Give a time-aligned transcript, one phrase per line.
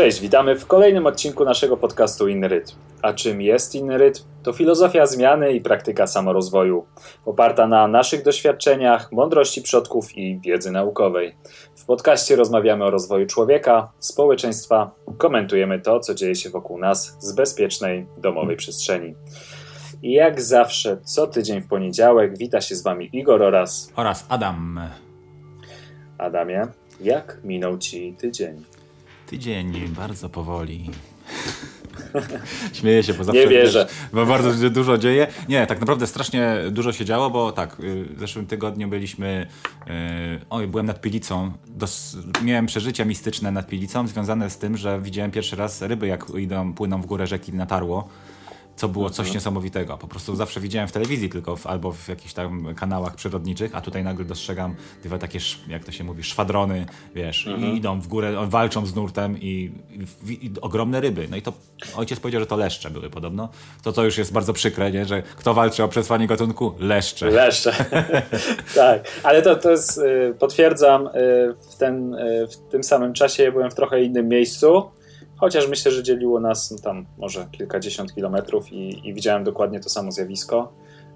[0.00, 2.76] Cześć, witamy w kolejnym odcinku naszego podcastu Inny Rytm.
[3.02, 4.22] A czym jest Inny Rytm?
[4.42, 6.86] To filozofia zmiany i praktyka samorozwoju,
[7.26, 11.36] oparta na naszych doświadczeniach, mądrości przodków i wiedzy naukowej.
[11.76, 17.32] W podcaście rozmawiamy o rozwoju człowieka, społeczeństwa, komentujemy to, co dzieje się wokół nas z
[17.32, 19.14] bezpiecznej, domowej przestrzeni.
[20.02, 23.92] I jak zawsze, co tydzień w poniedziałek wita się z Wami Igor oraz...
[23.96, 24.80] Oraz Adam.
[26.18, 26.66] Adamie,
[27.00, 28.64] jak minął Ci tydzień?
[29.30, 30.90] Tydzień bardzo powoli.
[32.72, 33.88] Śmieję się, bo zawsze Nie wierzę.
[34.12, 35.26] Bo bardzo dużo dzieje.
[35.48, 39.46] Nie, tak naprawdę strasznie dużo się działo, bo tak, y, w zeszłym tygodniu byliśmy.
[39.86, 39.92] Yy,
[40.50, 41.52] oj, byłem nad Pilicą.
[41.66, 46.26] Dos, miałem przeżycia mistyczne nad Pilicą, związane z tym, że widziałem pierwszy raz ryby, jak
[46.38, 48.08] idą, płyną w górę rzeki na tarło
[48.80, 49.34] co było coś mhm.
[49.34, 49.98] niesamowitego.
[49.98, 53.80] Po prostu zawsze widziałem w telewizji tylko w, albo w jakichś tam kanałach przyrodniczych, a
[53.80, 57.76] tutaj nagle dostrzegam dwa takie, jak to się mówi, szwadrony, wiesz, i mhm.
[57.76, 59.72] idą w górę, walczą z nurtem i,
[60.26, 61.28] i, i, ogromne ryby.
[61.30, 61.52] No i to
[61.96, 63.48] ojciec powiedział, że to leszcze były podobno.
[63.82, 65.06] To to już jest bardzo przykre, nie?
[65.06, 66.74] że kto walczy o przetrwanie gatunku?
[66.78, 67.30] Leszcze.
[67.30, 67.72] Leszcze.
[68.74, 71.10] tak, ale to, to jest, y, potwierdzam, y,
[71.70, 74.90] w, ten, y, w tym samym czasie byłem w trochę innym miejscu
[75.40, 79.88] Chociaż myślę, że dzieliło nas no, tam może kilkadziesiąt kilometrów i, i widziałem dokładnie to
[79.88, 80.72] samo zjawisko.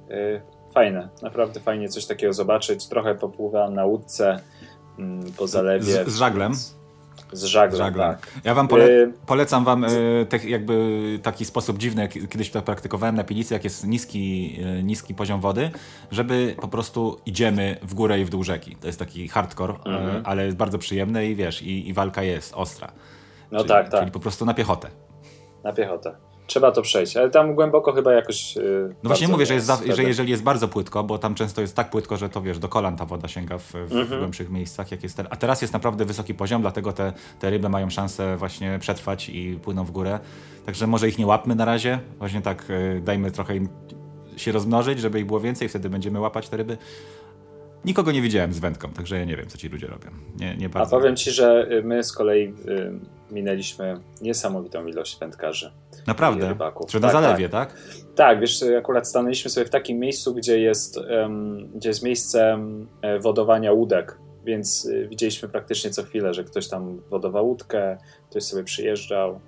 [0.09, 0.43] Yy,
[0.75, 2.89] fajne, naprawdę fajnie coś takiego zobaczyć.
[2.89, 4.41] Trochę popływałem na łódce
[4.99, 6.05] mm, po zalewie.
[6.05, 6.55] Z, z żaglem?
[7.33, 8.11] Z żaglem, żaglem.
[8.11, 8.29] tak.
[8.45, 12.63] Ja wam pole y, polecam wam y, te, jakby taki sposób dziwny, jak kiedyś to
[12.63, 15.71] praktykowałem na Pilicy, jak jest niski, y, niski poziom wody,
[16.11, 18.77] żeby po prostu idziemy w górę i w dół rzeki.
[18.77, 20.23] To jest taki hardcore, mhm.
[20.25, 22.93] ale jest bardzo przyjemne i wiesz, i, i walka jest ostra.
[23.55, 24.01] No czyli, tak, tak.
[24.01, 24.89] Czyli po prostu na piechotę.
[25.65, 26.17] Na piechotę.
[26.47, 28.57] Trzeba to przejść, ale tam głęboko chyba jakoś.
[28.57, 31.61] Yy, no właśnie mówię, że, jest za, że jeżeli jest bardzo płytko, bo tam często
[31.61, 34.19] jest tak płytko, że to wiesz, do kolan ta woda sięga w, w mm -hmm.
[34.19, 35.23] głębszych miejscach, jak jest.
[35.31, 39.59] A teraz jest naprawdę wysoki poziom, dlatego te, te ryby mają szansę właśnie przetrwać i
[39.63, 40.19] płyną w górę.
[40.67, 42.01] Także może ich nie łapmy na razie.
[42.19, 43.69] Właśnie tak yy, dajmy trochę im
[44.37, 46.79] się rozmnożyć, żeby ich było więcej, wtedy będziemy łapać te ryby.
[47.85, 50.11] Nikogo nie widziałem z wędką, także ja nie wiem, co ci ludzie robią.
[50.37, 50.97] Nie, nie bardzo.
[50.97, 52.93] A powiem ci, że my z kolei y,
[53.35, 55.73] minęliśmy niesamowitą ilość wędkarzy.
[56.07, 56.49] Naprawdę?
[56.49, 56.91] Rybaków.
[56.91, 57.73] Czy na tak, zalewie, tak.
[57.73, 57.81] tak?
[58.15, 62.59] Tak, wiesz, akurat stanęliśmy sobie w takim miejscu, gdzie jest, um, gdzie jest miejsce
[63.21, 67.99] wodowania łódek, więc y, widzieliśmy praktycznie co chwilę, że ktoś tam wodował łódkę,
[68.31, 69.41] ktoś sobie przyjeżdżał,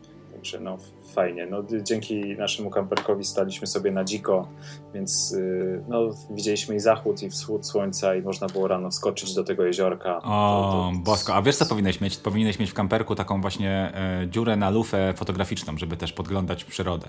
[0.47, 0.79] także no
[1.15, 1.47] fajnie.
[1.47, 4.49] No, dzięki naszemu kamperkowi staliśmy sobie na dziko,
[4.95, 9.45] więc y, no, widzieliśmy i zachód, i wschód słońca, i można było rano skoczyć do
[9.45, 10.17] tego jeziorka.
[10.17, 10.99] O, to, to...
[11.03, 11.35] bosko.
[11.35, 12.17] A wiesz co powinieneś mieć?
[12.17, 17.09] Powinieneś mieć w kamperku taką właśnie e, dziurę na lufę fotograficzną, żeby też podglądać przyrodę.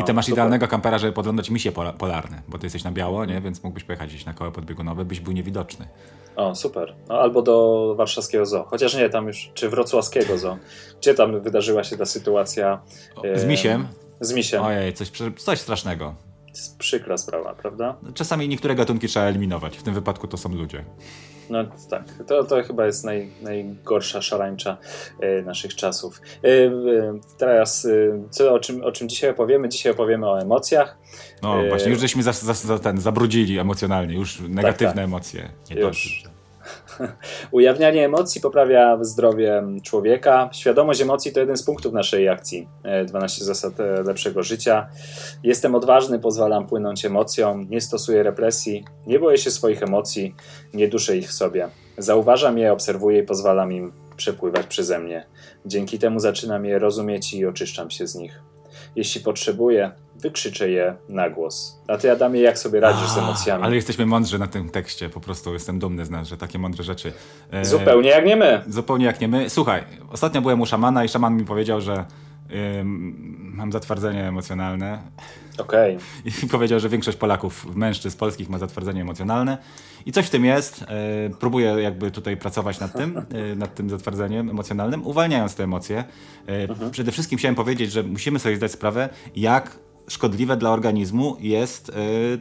[0.00, 0.34] I ty masz super.
[0.34, 3.40] idealnego kampera, żeby podglądać misie polarne, bo ty jesteś na biało, nie?
[3.40, 5.88] więc mógłbyś pojechać gdzieś na koło podbiegunowe, byś był niewidoczny.
[6.36, 6.94] O, super.
[7.08, 8.64] No, albo do warszawskiego zoo.
[8.64, 10.56] Chociaż nie, tam już, czy wrocławskiego zoo.
[11.00, 12.80] Gdzie tam wydarzyła się ta sytuacja?
[13.34, 13.88] Z misiem?
[14.20, 14.62] Z misiem.
[14.62, 16.14] Ojej, coś, coś strasznego.
[16.78, 17.96] Przykra sprawa, prawda?
[18.14, 19.76] Czasami niektóre gatunki trzeba eliminować.
[19.76, 20.84] W tym wypadku to są ludzie.
[21.50, 24.76] No tak, to, to chyba jest naj, najgorsza szarańcza
[25.20, 26.20] e, naszych czasów.
[26.44, 26.70] E, e,
[27.38, 27.88] teraz,
[28.30, 29.68] co, o, czym, o czym dzisiaj opowiemy?
[29.68, 30.98] Dzisiaj opowiemy o emocjach.
[31.42, 35.04] No właśnie, już żeśmy za, za, za ten, zabrudzili emocjonalnie, już negatywne tak, tak.
[35.04, 35.48] emocje.
[35.70, 36.24] Nie już.
[37.50, 40.50] Ujawnianie emocji poprawia zdrowie człowieka.
[40.52, 42.68] Świadomość emocji to jeden z punktów naszej akcji
[43.06, 43.72] 12 zasad
[44.04, 44.88] lepszego życia.
[45.42, 50.34] Jestem odważny, pozwalam płynąć emocjom, nie stosuję represji, nie boję się swoich emocji,
[50.74, 51.68] nie duszę ich w sobie.
[51.98, 55.26] Zauważam je, obserwuję i pozwalam im przepływać przeze mnie.
[55.66, 58.42] Dzięki temu zaczynam je rozumieć i oczyszczam się z nich.
[58.96, 61.80] Jeśli potrzebuję, wykrzyczę je na głos.
[61.88, 63.64] A ty, Adamie, jak sobie radzisz A, z emocjami?
[63.64, 66.84] Ale jesteśmy mądrzy na tym tekście, po prostu jestem dumny z nas, że takie mądre
[66.84, 67.12] rzeczy.
[67.50, 68.62] E, zupełnie jak nie my.
[68.68, 69.50] Zupełnie jak nie my.
[69.50, 72.04] Słuchaj, ostatnio byłem u szamana i szaman mi powiedział, że
[73.56, 75.02] mam zatwardzenie emocjonalne.
[75.58, 75.96] Okej.
[75.96, 76.42] Okay.
[76.44, 79.58] I powiedział, że większość Polaków, mężczyzn polskich ma zatwardzenie emocjonalne.
[80.06, 80.82] I coś w tym jest.
[80.82, 80.86] E,
[81.40, 86.04] próbuję jakby tutaj pracować nad tym, e, nad tym zatwardzeniem emocjonalnym, uwalniając te emocje.
[86.48, 86.90] E, mhm.
[86.90, 91.92] Przede wszystkim chciałem powiedzieć, że musimy sobie zdać sprawę, jak szkodliwe dla organizmu jest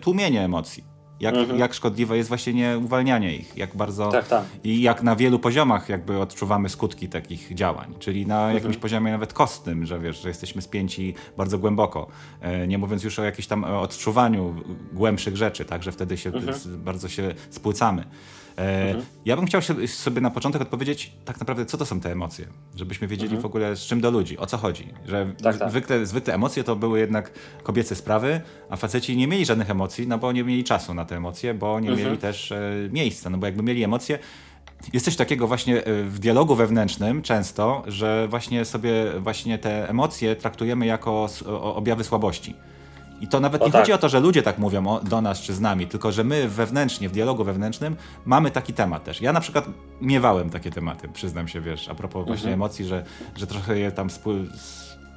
[0.02, 1.60] tłumienie emocji jak, mhm.
[1.60, 4.44] jak szkodliwe jest właśnie nie uwalnianie ich, jak bardzo tak, tak.
[4.64, 8.56] i jak na wielu poziomach jakby odczuwamy skutki takich działań, czyli na mhm.
[8.56, 12.08] jakimś poziomie nawet kostnym, że wiesz, że jesteśmy spięci bardzo głęboko,
[12.42, 14.56] e, nie mówiąc już o jakimś tam odczuwaniu
[14.94, 16.84] głębszych rzeczy, tak, że wtedy się mhm.
[16.84, 18.06] bardzo się spłycamy.
[18.58, 19.06] E, mhm.
[19.26, 23.08] Ja bym chciał sobie na początek odpowiedzieć tak naprawdę, co to są te emocje, żebyśmy
[23.08, 23.42] wiedzieli mhm.
[23.42, 24.88] w ogóle z czym do ludzi, o co chodzi.
[25.06, 25.70] Że tak, tak.
[25.70, 27.32] Zwykle, zwykle emocje to były jednak
[27.64, 31.18] kobiece sprawy, a faceci nie mieli żadnych emocji, no bo nie mieli czasu na te
[31.18, 32.08] emocje, bo nie mhm.
[32.08, 34.20] mieli też e, miejsca, no bo jakby mieli emocje,
[34.94, 40.86] jest coś takiego właśnie w dialogu wewnętrznym często, że właśnie sobie właśnie te emocje traktujemy
[40.86, 41.28] jako
[41.62, 42.56] objawy słabości.
[43.26, 43.82] I to nawet o nie tak.
[43.82, 46.24] chodzi o to, że ludzie tak mówią o, do nas czy z nami, tylko że
[46.24, 47.96] my wewnętrznie, w dialogu wewnętrznym
[48.26, 49.22] mamy taki temat też.
[49.22, 49.66] Ja na przykład
[50.02, 52.54] miewałem takie tematy, przyznam się, wiesz, a propos właśnie mhm.
[52.54, 53.06] emocji, że,
[53.36, 54.10] że trochę je tam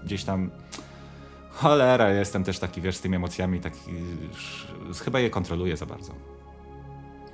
[0.04, 0.50] gdzieś tam
[1.50, 3.90] cholera, jestem też taki, wiesz, z tymi emocjami, taki,
[5.04, 6.12] chyba je kontroluję za bardzo.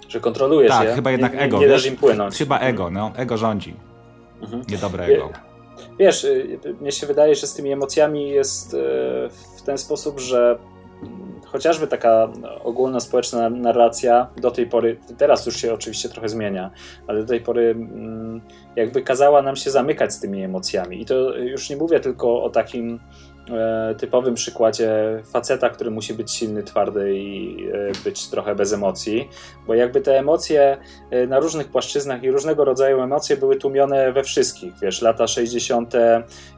[0.08, 0.86] Że kontrolujesz tak, je?
[0.86, 1.58] Tak, chyba jednak nie, ego.
[1.58, 2.36] Nie, nie dasz im płynąć.
[2.36, 3.74] Chyba ego, no, ego rządzi.
[4.42, 4.62] Mhm.
[4.68, 5.30] Niedobre ego.
[5.98, 10.58] Wiesz, y, mnie się wydaje, że z tymi emocjami jest y, ten sposób, że
[11.54, 12.28] chociażby taka
[12.64, 16.70] ogólna społeczna narracja do tej pory, teraz już się oczywiście trochę zmienia,
[17.06, 18.40] ale do tej pory mm,
[18.76, 21.02] jakby kazała nam się zamykać z tymi emocjami.
[21.02, 23.00] I to już nie mówię tylko o takim
[23.50, 29.28] e, typowym przykładzie faceta, który musi być silny, twardy i e, być trochę bez emocji,
[29.66, 30.76] bo jakby te emocje
[31.10, 35.92] e, na różnych płaszczyznach i różnego rodzaju emocje były tłumione we wszystkich, wiesz, lata 60.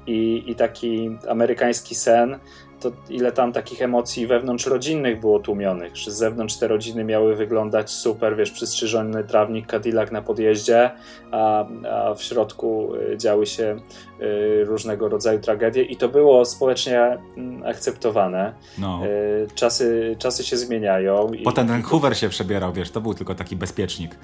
[0.07, 2.39] i, i taki amerykański sen,
[2.81, 7.91] to ile tam takich emocji wewnątrzrodzinnych było tłumionych, że z zewnątrz te rodziny miały wyglądać
[7.91, 10.91] super, wiesz, przystrzyżony trawnik Cadillac na podjeździe,
[11.31, 13.77] a, a w środku y, działy się
[14.21, 17.01] y, różnego rodzaju tragedie i to było społecznie
[17.37, 18.55] mm, akceptowane.
[18.79, 19.01] No.
[19.07, 21.31] Y, czasy, czasy się zmieniają.
[21.45, 24.17] Potem ten Hoover się przebierał, wiesz, to był tylko taki bezpiecznik.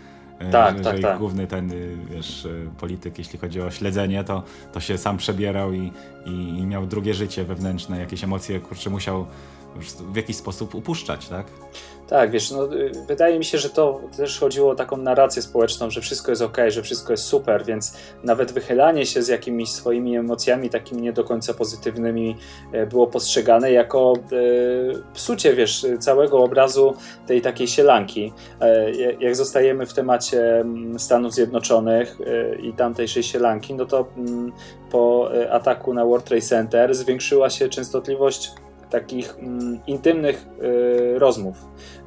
[0.49, 1.19] E, tak, że, tak, że tak.
[1.19, 4.43] główny ten, y, wiesz, y, polityk, jeśli chodzi o śledzenie, to,
[4.73, 5.93] to się sam przebierał i,
[6.27, 9.27] i, i miał drugie życie wewnętrzne, jakieś emocje, kurczę, musiał
[10.13, 11.47] w jakiś sposób upuszczać, tak?
[12.13, 15.91] Tak, wiesz, no, y, wydaje mi się, że to też chodziło o taką narrację społeczną,
[15.91, 20.17] że wszystko jest ok, że wszystko jest super, więc nawet wychylanie się z jakimiś swoimi
[20.17, 22.37] emocjami takimi nie do końca pozytywnymi
[22.73, 26.95] e, było postrzegane jako e, psucie, wiesz, całego obrazu
[27.27, 28.33] tej takiej sielanki.
[28.61, 28.91] E,
[29.21, 34.53] jak zostajemy w temacie mm, Stanów Zjednoczonych e, i tamtejszej sielanki, no to m, mm,
[34.91, 38.53] po e, ataku na World Trade Center zwiększyła się częstotliwość
[38.93, 41.57] takich mm, intymnych y, rozmów,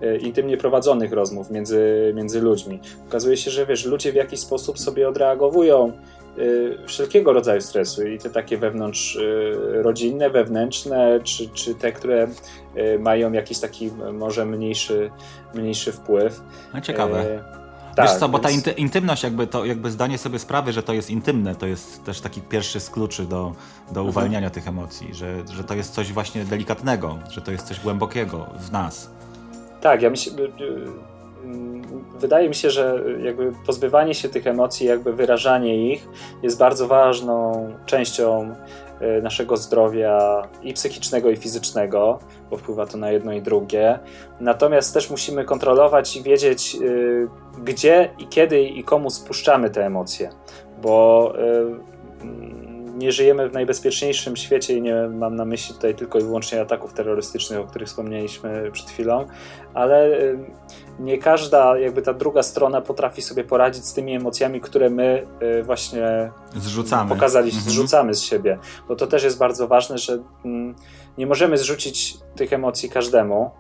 [0.04, 2.80] y, intymnie prowadzonych rozmów między, między ludźmi.
[3.08, 5.92] Okazuje się, że wiesz, ludzie w jakiś sposób sobie odreagowują
[6.38, 9.20] y, wszelkiego rodzaju stresy i te takie wewnątrz
[9.72, 12.28] rodzinne, wewnętrzne, czy, czy te, które
[13.00, 15.12] mają jakiś taki może mniejszy,
[15.54, 16.42] mniejszy wpływ.
[16.74, 17.44] No ciekawe.
[17.96, 18.64] Tak, Wiesz co, bo więc...
[18.64, 22.22] ta intymność, jakby to jakby zdanie sobie sprawy, że to jest intymne, to jest też
[22.22, 23.52] taki pierwszy z kluczy do,
[23.86, 24.08] do mhm.
[24.08, 28.46] uwalniania tych emocji, że, że to jest coś właśnie delikatnego, że to jest coś głębokiego
[28.60, 29.10] w nas.
[29.82, 30.50] Tak, ja myślę, y, y,
[32.20, 36.08] wydaje mi się, że jakby pozbywanie się tych emocji, jakby wyrażanie ich
[36.44, 38.56] jest bardzo ważną częścią
[39.02, 42.20] y, naszego zdrowia i psychicznego, i fizycznego,
[42.50, 44.00] bo wpływa to na jedno i drugie.
[44.40, 46.78] Natomiast też musimy kontrolować i wiedzieć,
[47.64, 50.30] gdzie i kiedy i komu spuszczamy te emocje,
[50.82, 51.34] bo
[52.98, 56.94] nie żyjemy w najbezpieczniejszym świecie i nie mam na myśli tutaj tylko i wyłącznie ataków
[56.94, 59.26] terrorystycznych, o których wspomnieliśmy przed chwilą,
[59.74, 60.10] ale
[61.00, 65.28] nie każda, jakby ta druga strona potrafi sobie poradzić z tymi emocjami, które my
[65.60, 67.10] y, właśnie zrzucamy.
[67.10, 67.74] pokazaliśmy, mhm.
[67.74, 68.60] zrzucamy z siebie.
[68.88, 70.76] Bo to też jest bardzo ważne, że mm,
[71.18, 73.52] nie możemy zrzucić tych emocji każdemu,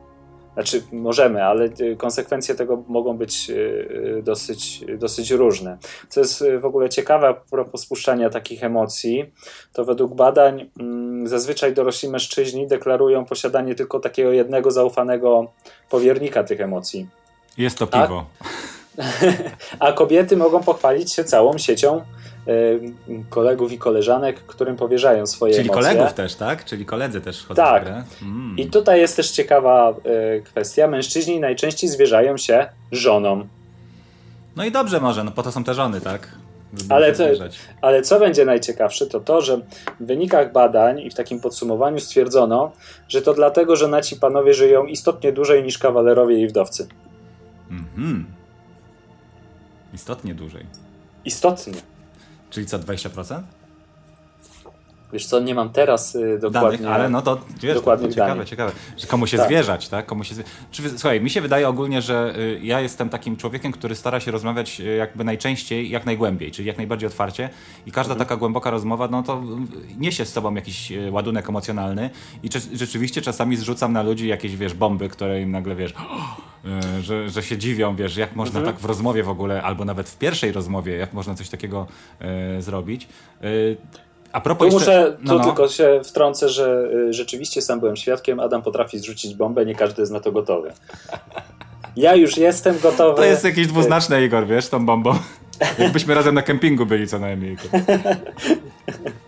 [0.55, 5.77] znaczy możemy, ale y, konsekwencje tego mogą być y, dosyć, dosyć różne.
[6.09, 9.25] Co jest w ogóle ciekawe a propos spuszczania takich emocji,
[9.73, 15.51] to według badań mm, zazwyczaj dorośli mężczyźni deklarują posiadanie tylko takiego jednego zaufanego
[15.89, 17.07] powiernika tych emocji.
[17.57, 18.25] Jest to piwo.
[18.97, 19.03] A,
[19.87, 22.01] a kobiety mogą pochwalić się całą siecią
[23.29, 25.83] kolegów i koleżanek, którym powierzają swoje Czyli emocje.
[25.83, 26.65] kolegów też, tak?
[26.65, 27.83] Czyli koledzy też wchodzą tak.
[27.83, 28.03] w grę.
[28.21, 28.57] Mm.
[28.57, 29.93] I tutaj jest też ciekawa
[30.37, 30.87] y, kwestia.
[30.87, 33.47] Mężczyźni najczęściej zwierzają się żonom.
[34.55, 36.31] No i dobrze może, no po to są te żony, tak?
[36.89, 37.23] Ale, to,
[37.81, 39.57] ale co będzie najciekawsze, to to, że
[39.99, 42.71] w wynikach badań i w takim podsumowaniu stwierdzono,
[43.07, 46.87] że to dlatego, że naci panowie żyją istotnie dłużej niż kawalerowie i wdowcy.
[47.69, 48.25] Mhm.
[49.93, 50.65] Istotnie dłużej.
[51.25, 51.73] Istotnie.
[52.49, 53.41] Czyli co, 20%?
[55.15, 56.77] Wiesz co, nie mam teraz y, dokładnie.
[56.77, 58.49] Danych, ale no to wiesz, dokładnie to ciekawe, danych.
[58.49, 58.71] ciekawe.
[58.97, 59.47] Że komu się tak.
[59.47, 60.05] zwierzać, tak?
[60.05, 60.43] Komu się zwie...
[60.89, 64.79] Słuchaj, mi się wydaje ogólnie, że y, ja jestem takim człowiekiem, który stara się rozmawiać
[64.79, 67.49] y, jakby najczęściej, jak najgłębiej, czyli jak najbardziej otwarcie
[67.85, 68.27] i każda mhm.
[68.27, 69.41] taka głęboka rozmowa, no to
[69.97, 72.09] niesie z sobą jakiś ładunek emocjonalny
[72.43, 75.93] i rzeczywiście czasami zrzucam na ludzi jakieś, wiesz, bomby, które im nagle, wiesz,
[77.01, 78.75] że, że się dziwią, wiesz, jak można mhm.
[78.75, 81.87] tak w rozmowie w ogóle, albo nawet w pierwszej rozmowie, jak można coś takiego
[82.19, 83.07] e, zrobić.
[83.41, 83.47] E,
[84.31, 84.99] a propos tu jeszcze...
[84.99, 85.45] muszę, no, tu no.
[85.45, 90.01] tylko się wtrącę, że y, rzeczywiście sam byłem świadkiem, Adam potrafi zrzucić bombę, nie każdy
[90.01, 90.71] jest na to gotowy.
[91.95, 93.15] Ja już jestem gotowy.
[93.15, 95.15] To jest jakieś dwuznaczne, Igor, wiesz, tą bombą.
[95.79, 97.57] Jakbyśmy razem na kempingu byli co najmniej.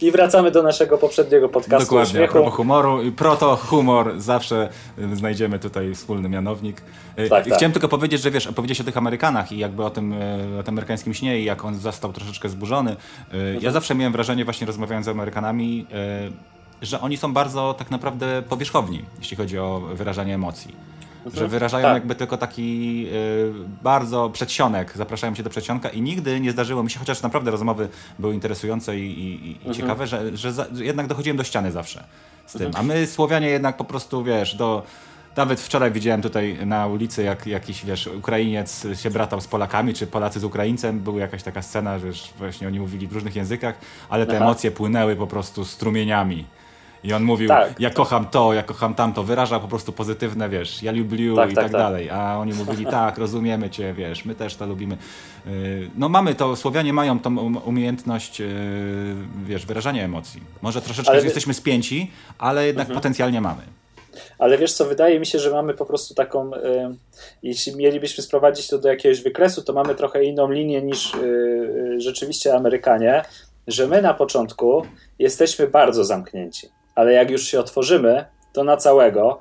[0.00, 2.30] I wracamy do naszego poprzedniego podcastu Dokładnie, śmiechu.
[2.30, 3.02] a propos humoru.
[3.02, 6.82] I proto humor, zawsze y, znajdziemy tutaj wspólny mianownik.
[7.18, 7.58] Y, Tak, i tak.
[7.58, 10.62] Chciałem tylko powiedzieć, że wiesz, opowiedzieć o tych Amerykanach i jakby o tym, y, o
[10.62, 12.96] tym amerykańskim śnie i jak on został troszeczkę zburzony.
[13.32, 13.62] Mhm.
[13.62, 15.86] Ja zawsze miałem wrażenie, właśnie rozmawiając z Amerykanami,
[16.82, 20.74] że oni są bardzo tak naprawdę powierzchowni, jeśli chodzi o wyrażanie emocji.
[21.34, 21.94] Że wyrażają Tak.
[21.94, 23.52] jakby tylko taki y,
[23.82, 27.88] bardzo przedsionek, zapraszają cię do przedsionka i nigdy nie zdarzyło mi się, chociaż naprawdę rozmowy
[28.18, 32.04] były interesujące i, i, i ciekawe, że, że, za, że jednak dochodziłem do ściany zawsze
[32.46, 32.70] z tym.
[32.74, 34.82] A my Słowianie jednak po prostu, wiesz, do...
[35.36, 40.06] Nawet wczoraj widziałem tutaj na ulicy, jak jakiś, wiesz, Ukrainiec się bratał z Polakami, czy
[40.06, 41.00] Polacy z Ukraińcem.
[41.00, 42.06] Była jakaś taka scena, że
[42.38, 43.74] właśnie oni mówili w różnych językach,
[44.08, 44.44] ale te Aha.
[44.44, 46.44] emocje płynęły po prostu strumieniami.
[47.04, 47.80] I on mówił, Tak.
[47.80, 51.54] ja kocham to, ja kocham tamto, wyrażał po prostu pozytywne, wiesz, ja lubię Tak, i
[51.54, 51.80] tak, tak, tak.
[51.80, 52.10] dalej.
[52.10, 54.96] A oni mówili, tak, rozumiemy cię, wiesz, my też to lubimy.
[55.46, 58.46] Yy, No mamy to, Słowianie mają tą um- umiejętność, yy,
[59.44, 60.42] wiesz, wyrażania emocji.
[60.62, 62.98] Może troszeczkę Ale jesteśmy spięci, ale jednak Mhm.
[63.00, 63.62] potencjalnie mamy.
[64.38, 66.58] Ale wiesz co, wydaje mi się, że mamy po prostu taką, y,
[67.42, 71.18] jeśli mielibyśmy sprowadzić to do jakiegoś wykresu, to mamy trochę inną linię niż y,
[71.96, 73.22] y, rzeczywiście Amerykanie,
[73.66, 74.86] że my na początku
[75.18, 79.40] jesteśmy bardzo zamknięci, ale jak już się otworzymy, to na całego.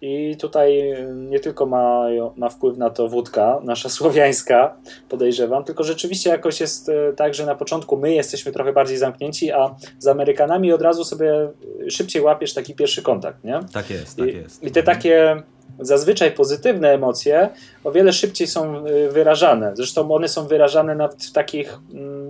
[0.00, 2.06] I tutaj nie tylko ma,
[2.36, 4.76] ma wpływ na to wódka, nasza słowiańska,
[5.08, 9.52] podejrzewam, tylko rzeczywiście jakoś jest y, tak, że na początku my jesteśmy trochę bardziej zamknięci,
[9.52, 11.48] a z Amerykanami od razu sobie
[11.88, 13.60] szybciej łapiesz taki pierwszy kontakt, nie?
[13.72, 15.42] Tak jest, I, I te takie
[15.80, 17.48] zazwyczaj pozytywne emocje
[17.84, 19.76] o wiele szybciej są y, wyrażane.
[19.76, 22.28] Zresztą one są wyrażane nawet w takich, mm,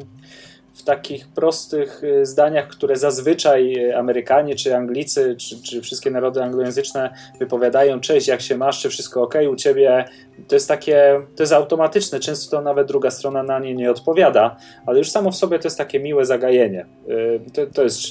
[0.75, 6.43] w takich prostych y, zdaniach, które zazwyczaj y, Amerykanie, czy Anglicy, czy, czy wszystkie narody
[6.43, 10.05] anglojęzyczne wypowiadają: Cześć, jak się masz, czy wszystko ok u ciebie?
[10.49, 12.21] To jest takie, to jest automatyczne.
[12.21, 15.67] Często to nawet druga strona na nie nie odpowiada, ale już samo w sobie to
[15.67, 16.87] jest takie miłe zagajenie.
[17.09, 18.03] Y, To, to, jest,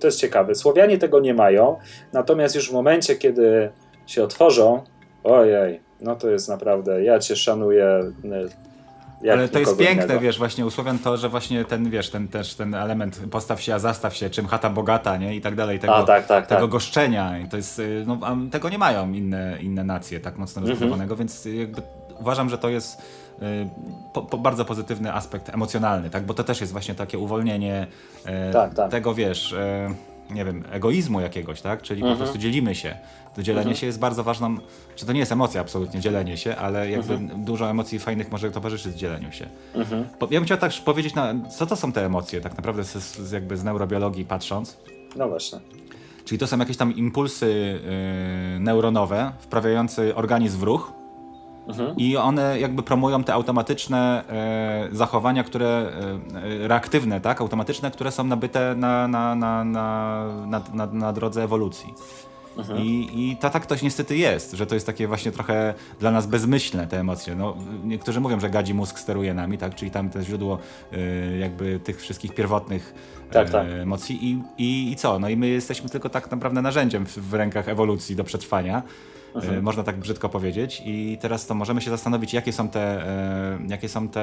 [0.00, 0.54] to jest ciekawe.
[0.54, 1.76] Słowianie tego nie mają,
[2.12, 3.70] natomiast już w momencie, kiedy
[4.06, 4.82] się otworzą,
[5.24, 8.00] ojej, no to jest naprawdę, ja cię szanuję.
[9.30, 10.20] Ale to jest piękne, innego.
[10.20, 13.74] wiesz, właśnie u Słowian to, że właśnie ten, wiesz, ten też ten element postaw się,
[13.74, 15.36] a zastaw się, czym chata bogata, nie?
[15.36, 16.70] I tak dalej, tego, A, tak, tak, tego tak.
[16.70, 17.38] goszczenia.
[17.38, 18.18] I to jest, y, no,
[18.50, 20.70] tego nie mają inne, inne nacje tak mocno Mhm.
[20.70, 21.82] rozbudowanego, więc y, jakby
[22.20, 23.68] uważam, że to jest y,
[24.12, 26.22] po, po bardzo pozytywny aspekt emocjonalny, tak?
[26.26, 27.86] Bo to też jest właśnie takie uwolnienie
[28.50, 28.90] y, Tak, tak.
[28.90, 29.54] tego, wiesz,
[30.34, 31.82] nie wiem, egoizmu jakiegoś, tak?
[31.82, 32.16] Czyli Mhm.
[32.18, 32.96] po prostu dzielimy się.
[33.36, 34.56] To dzielenie się jest bardzo ważną,
[34.96, 37.44] czy to nie jest emocja absolutnie, dzielenie się, ale jakby Mhm.
[37.44, 39.46] dużo emocji fajnych może towarzyszyć dzieleniu się.
[39.74, 40.04] Mhm.
[40.20, 43.32] Ja bym chciał też powiedzieć, na, co to są te emocje, tak naprawdę z, z,
[43.32, 44.76] jakby z neurobiologii patrząc.
[45.16, 45.58] No właśnie.
[46.24, 47.80] Czyli to są jakieś tam impulsy
[48.54, 50.92] yy, neuronowe wprawiające organizm w ruch
[51.66, 51.96] Mhm.
[51.96, 54.24] i one jakby promują te automatyczne
[54.90, 55.92] yy, zachowania, które
[56.58, 61.44] yy, reaktywne, tak, automatyczne, które są nabyte na, na, na, na, na, na, na drodze
[61.44, 61.94] ewolucji.
[62.78, 66.26] I, I to tak to niestety jest, że to jest takie właśnie trochę dla nas
[66.26, 67.34] bezmyślne te emocje.
[67.34, 69.74] No, niektórzy mówią, że gadzi mózg steruje nami, tak?
[69.74, 70.58] czyli tam to źródło
[70.92, 72.94] y, jakby tych wszystkich pierwotnych
[73.30, 73.66] Tak, e, tak.
[73.66, 75.18] emocji I, i, i co?
[75.18, 78.82] No i my jesteśmy tylko tak naprawdę narzędziem w, w rękach ewolucji do przetrwania.
[79.34, 79.58] Mhm.
[79.58, 80.82] E, Można tak brzydko powiedzieć.
[80.84, 84.20] I teraz to możemy się zastanowić, jakie są te, e, jakie są te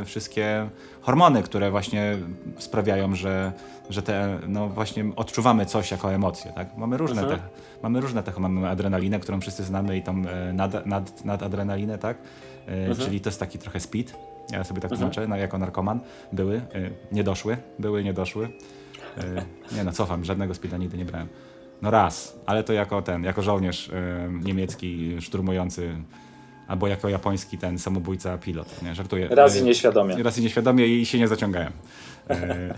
[0.00, 0.68] e, wszystkie
[1.00, 2.16] hormony, które właśnie
[2.58, 3.52] sprawiają, że,
[3.90, 6.52] że te, no właśnie odczuwamy coś jako emocje.
[6.52, 6.76] Tak?
[6.76, 7.40] Mamy, różne Mhm.
[7.40, 7.46] te,
[7.82, 10.22] mamy różne te, mamy adrenalinę, którą wszyscy znamy i tą
[10.52, 12.18] nad, nad, nadadrenalinę, tak?
[12.66, 14.12] E, Czyli to jest taki trochę speed.
[14.52, 16.00] Ja sobie tak tłumaczę, no, jako narkoman.
[16.32, 16.62] Były, e,
[17.12, 18.48] nie doszły, były, nie doszły.
[19.18, 19.22] E,
[19.76, 21.28] Nie no, cofam, żadnego speeda nigdy nie brałem.
[21.82, 25.96] No raz, ale to jako ten, jako żołnierz e, niemiecki szturmujący,
[26.68, 29.28] albo jako japoński ten samobójca pilot, nie, żartuję.
[29.28, 30.22] Raz i E, nieświadomie.
[30.22, 31.72] Raz i nieświadomie i się nie zaciągałem.
[32.30, 32.74] E,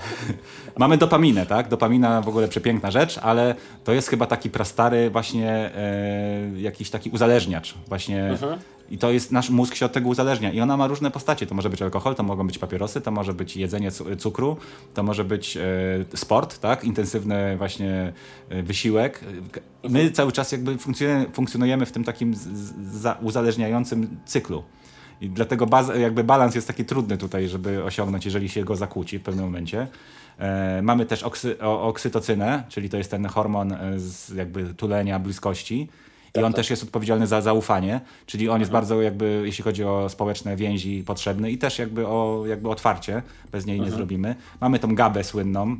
[0.78, 1.69] mamy dopaminę, tak?
[1.69, 3.54] Dopamina w ogóle przepiękna rzecz, ale
[3.85, 8.59] to jest chyba taki prastary właśnie e, jakiś taki uzależniacz właśnie Mhm.
[8.90, 11.47] i to jest, nasz mózg się od tego uzależnia i ona ma różne postacie.
[11.47, 14.57] To może być alkohol, to mogą być papierosy, to może być jedzenie cu- cukru,
[14.95, 15.61] to może być e,
[16.14, 16.85] sport, tak?
[16.85, 18.12] Intensywny właśnie
[18.49, 19.21] e, wysiłek.
[19.88, 24.62] My cały czas jakby funkcjonujemy, funkcjonujemy w tym takim z, z, za- uzależniającym cyklu.
[25.21, 29.19] I dlatego baz, jakby balans jest taki trudny tutaj, żeby osiągnąć, jeżeli się go zakłóci
[29.19, 29.87] w pewnym momencie.
[30.39, 35.19] E, mamy też oksy, o, oksytocynę, czyli to jest ten hormon e, z jakby tulenia,
[35.19, 35.89] bliskości.
[36.39, 40.09] I on też jest odpowiedzialny za zaufanie, czyli on jest bardzo jakby, jeśli chodzi o
[40.09, 43.23] społeczne więzi, potrzebny i też jakby o jakby otwarcie,
[43.53, 44.35] bez niej nie zrobimy.
[44.61, 45.77] Mamy tą gabę słynną,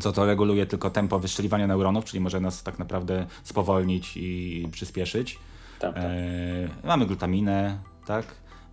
[0.00, 5.38] co to reguluje tylko tempo wystrzeliwania neuronów, czyli może nas tak naprawdę spowolnić i przyspieszyć.
[5.78, 6.04] Tak, tak.
[6.04, 6.08] E,
[6.84, 8.24] mamy glutaminę, tak?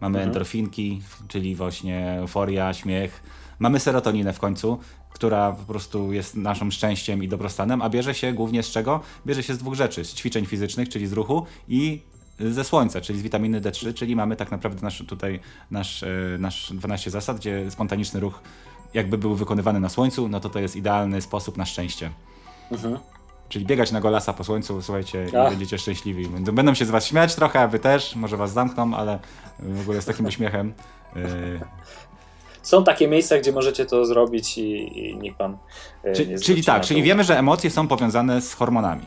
[0.06, 0.30] Mamy Mhm.
[0.30, 3.24] endorfinki, czyli właśnie euforia, śmiech,
[3.60, 8.34] mamy serotoninę w końcu, która po prostu jest naszym szczęściem i dobrostanem, a bierze się
[8.34, 9.02] głównie z czego?
[9.26, 12.02] Bierze się z dwóch rzeczy, z ćwiczeń fizycznych, czyli z ruchu i
[12.40, 15.40] ze słońca, czyli z witaminy D3, czyli mamy tak naprawdę nasz, tutaj
[15.72, 16.08] nasz, e,
[16.40, 18.42] nasz 12 zasad, gdzie spontaniczny ruch
[18.94, 22.12] jakby był wykonywany na słońcu, no to to jest idealny sposób na szczęście.
[22.72, 22.98] Mhm.
[23.50, 25.50] Czyli biegać na golasa po słońcu, słuchajcie, i Ach.
[25.50, 26.28] będziecie szczęśliwi.
[26.28, 29.20] Będą, będą się z was śmiać trochę, a wy też, może was zamkną, ale
[29.60, 30.74] w ogóle z takim uśmiechem.
[31.16, 31.24] Yy,
[32.62, 35.58] Są takie miejsca, gdzie możecie to zrobić i, i nikt wam
[36.04, 39.06] e, czy, czyli tak, czyli wiemy, że emocje są powiązane z hormonami.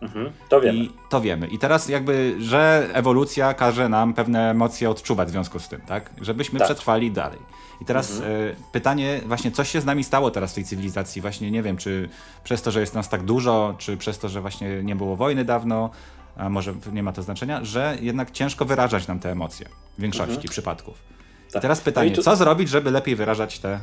[0.00, 0.32] Mhm.
[0.48, 0.78] To wiemy.
[0.78, 1.46] I to wiemy.
[1.46, 6.10] I teraz jakby, że ewolucja każe nam pewne emocje odczuwać w związku z tym, tak?
[6.20, 6.68] Żebyśmy Tak.
[6.68, 7.38] przetrwali dalej.
[7.80, 8.32] I teraz Mhm.
[8.32, 11.76] e, pytanie, właśnie coś się z nami stało teraz w tej cywilizacji, właśnie nie wiem,
[11.76, 12.08] czy
[12.44, 15.44] przez to, że jest nas tak dużo, czy przez to, że właśnie nie było wojny
[15.44, 15.90] dawno,
[16.36, 19.66] a może nie ma to znaczenia, że jednak ciężko wyrażać nam te emocje
[19.98, 20.94] w większości przypadków.
[20.98, 21.52] I Mhm.
[21.52, 21.62] Tak.
[21.62, 23.80] teraz pytanie, No i tu- co zrobić, żeby lepiej wyrażać te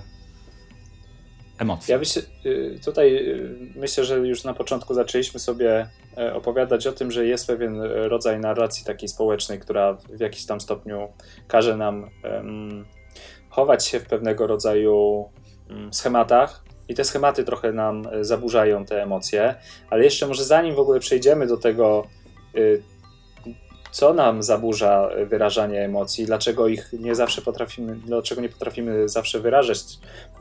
[1.59, 1.93] emocje?
[1.93, 6.91] Ja myślę, y, tutaj y, myślę, że już na początku zaczęliśmy sobie e, opowiadać o
[6.91, 11.07] tym, że jest pewien rodzaj narracji takiej społecznej, która w jakiś tam stopniu
[11.47, 12.85] każe nam em,
[13.53, 15.25] chować się w pewnego rodzaju
[15.69, 16.63] mm, schematach.
[16.89, 19.55] I te schematy trochę nam e, zaburzają te emocje,
[19.89, 22.07] ale jeszcze może zanim w ogóle przejdziemy do tego,
[22.55, 22.83] y,
[23.91, 29.79] co nam zaburza wyrażanie emocji, dlaczego ich nie zawsze potrafimy, dlaczego nie potrafimy zawsze wyrażać,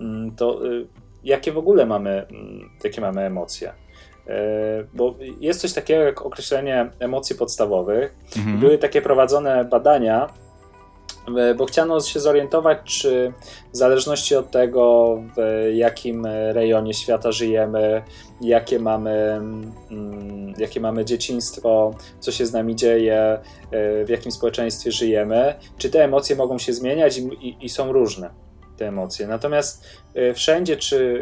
[0.00, 0.86] mm, to y,
[1.24, 3.72] jakie w ogóle mamy, mm, jakie mamy emocje.
[4.26, 8.14] E, Bo jest coś takiego jak określenie emocji podstawowych.
[8.36, 8.60] Mhm.
[8.60, 10.41] Były takie prowadzone badania, e,
[11.56, 13.32] bo chciano się zorientować, czy
[13.72, 18.02] w zależności od tego, w jakim rejonie świata żyjemy,
[18.40, 19.40] jakie mamy,
[19.90, 23.38] mm, jakie mamy dzieciństwo, co się z nami dzieje,
[23.70, 27.92] e, w jakim społeczeństwie żyjemy, czy te emocje mogą się zmieniać i, i, i są
[27.92, 28.30] różne
[28.76, 29.26] te emocje.
[29.26, 31.18] Natomiast e, wszędzie, czy,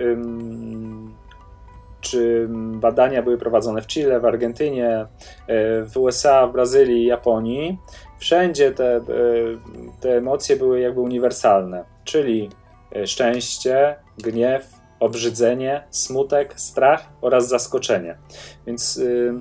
[2.00, 5.06] czy badania były prowadzone w Chile, w Argentynie, e,
[5.84, 7.78] w USA, w Brazylii, Japonii,
[8.20, 9.02] wszędzie te, e,
[10.00, 12.50] te emocje były jakby uniwersalne, czyli
[12.96, 14.66] e, szczęście, gniew,
[15.00, 18.18] obrzydzenie, smutek, strach oraz zaskoczenie.
[18.66, 19.34] Więc y,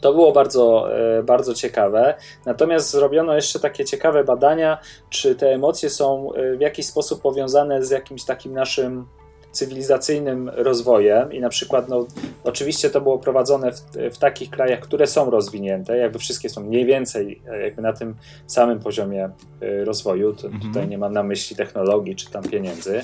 [0.00, 2.14] to było bardzo, e, bardzo ciekawe.
[2.46, 4.78] Natomiast zrobiono jeszcze takie ciekawe badania,
[5.10, 9.06] czy te emocje są w jakiś sposób powiązane z jakimś takim naszym
[9.52, 12.06] cywilizacyjnym rozwojem i na przykład, no,
[12.44, 13.80] oczywiście to było prowadzone w,
[14.12, 18.14] w takich krajach, które są rozwinięte, jakby wszystkie są mniej więcej e, jakby na tym
[18.46, 20.62] samym poziomie e, rozwoju, to, Mhm.
[20.72, 23.00] tutaj nie mam na myśli technologii czy tam pieniędzy,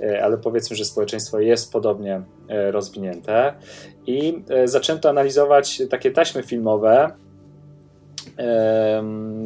[0.00, 2.22] e, ale powiedzmy, że społeczeństwo jest podobnie
[2.70, 3.54] rozwinięte
[4.06, 7.10] i zaczęto analizować takie taśmy filmowe,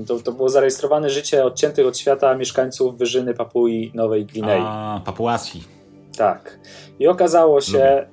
[0.07, 4.63] to, to było zarejestrowane życie odciętych od świata mieszkańców wyżyny Papui Nowej Gwinei.
[4.65, 5.63] A, papuasi.
[6.17, 6.59] Tak.
[6.99, 8.07] I okazało się,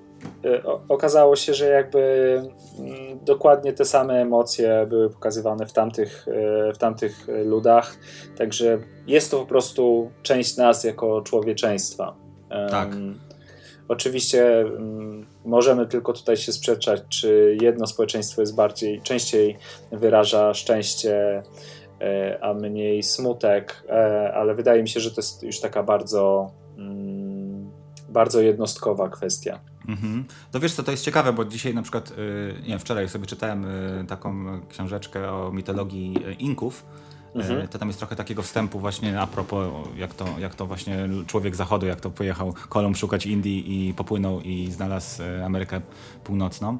[0.46, 2.02] y, o- okazało się, że jakby
[2.80, 7.96] mm, dokładnie te same emocje były pokazywane w tamtych, y, w tamtych ludach.
[8.38, 12.16] Także jest to po prostu część nas jako człowieczeństwa.
[12.70, 12.90] Tak.
[13.88, 19.58] Oczywiście mm, możemy tylko tutaj się sprzeczać, czy jedno społeczeństwo jest bardziej, częściej
[19.92, 21.44] wyraża szczęście,
[22.02, 26.52] e, a mniej smutek, e, ale wydaje mi się, że to jest już taka bardzo,
[26.78, 27.29] mm,
[28.10, 29.60] bardzo jednostkowa kwestia.
[29.88, 30.26] Mhm.
[30.52, 33.26] To wiesz co, to jest ciekawe, bo dzisiaj na przykład, y, nie wiem, wczoraj sobie
[33.26, 36.86] czytałem y, taką książeczkę o mitologii y, Inków.
[37.36, 37.68] Mhm.
[37.68, 39.68] To tam jest trochę takiego wstępu właśnie a propos,
[39.98, 44.42] jak to, jak to właśnie człowiek zachodu, jak to pojechał Kolumb szukać Indii i popłynął
[44.42, 45.82] i znalazł Amerykę
[46.24, 46.78] Północną.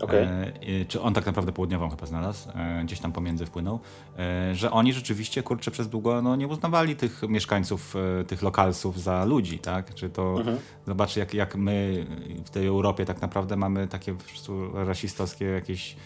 [0.00, 0.24] Okej.
[0.24, 3.80] E, czy on tak naprawdę południową chyba znalazł, e, gdzieś tam pomiędzy wpłynął,
[4.18, 7.94] e, że oni rzeczywiście, kurczę, przez długo no, nie uznawali tych mieszkańców,
[8.26, 9.94] tych lokalsów za ludzi, tak?
[9.94, 10.58] Czy to, Mhm.
[10.86, 12.06] zobacz jak, jak my
[12.44, 15.96] w tej Europie tak naprawdę mamy takie po prostu rasistowskie jakieś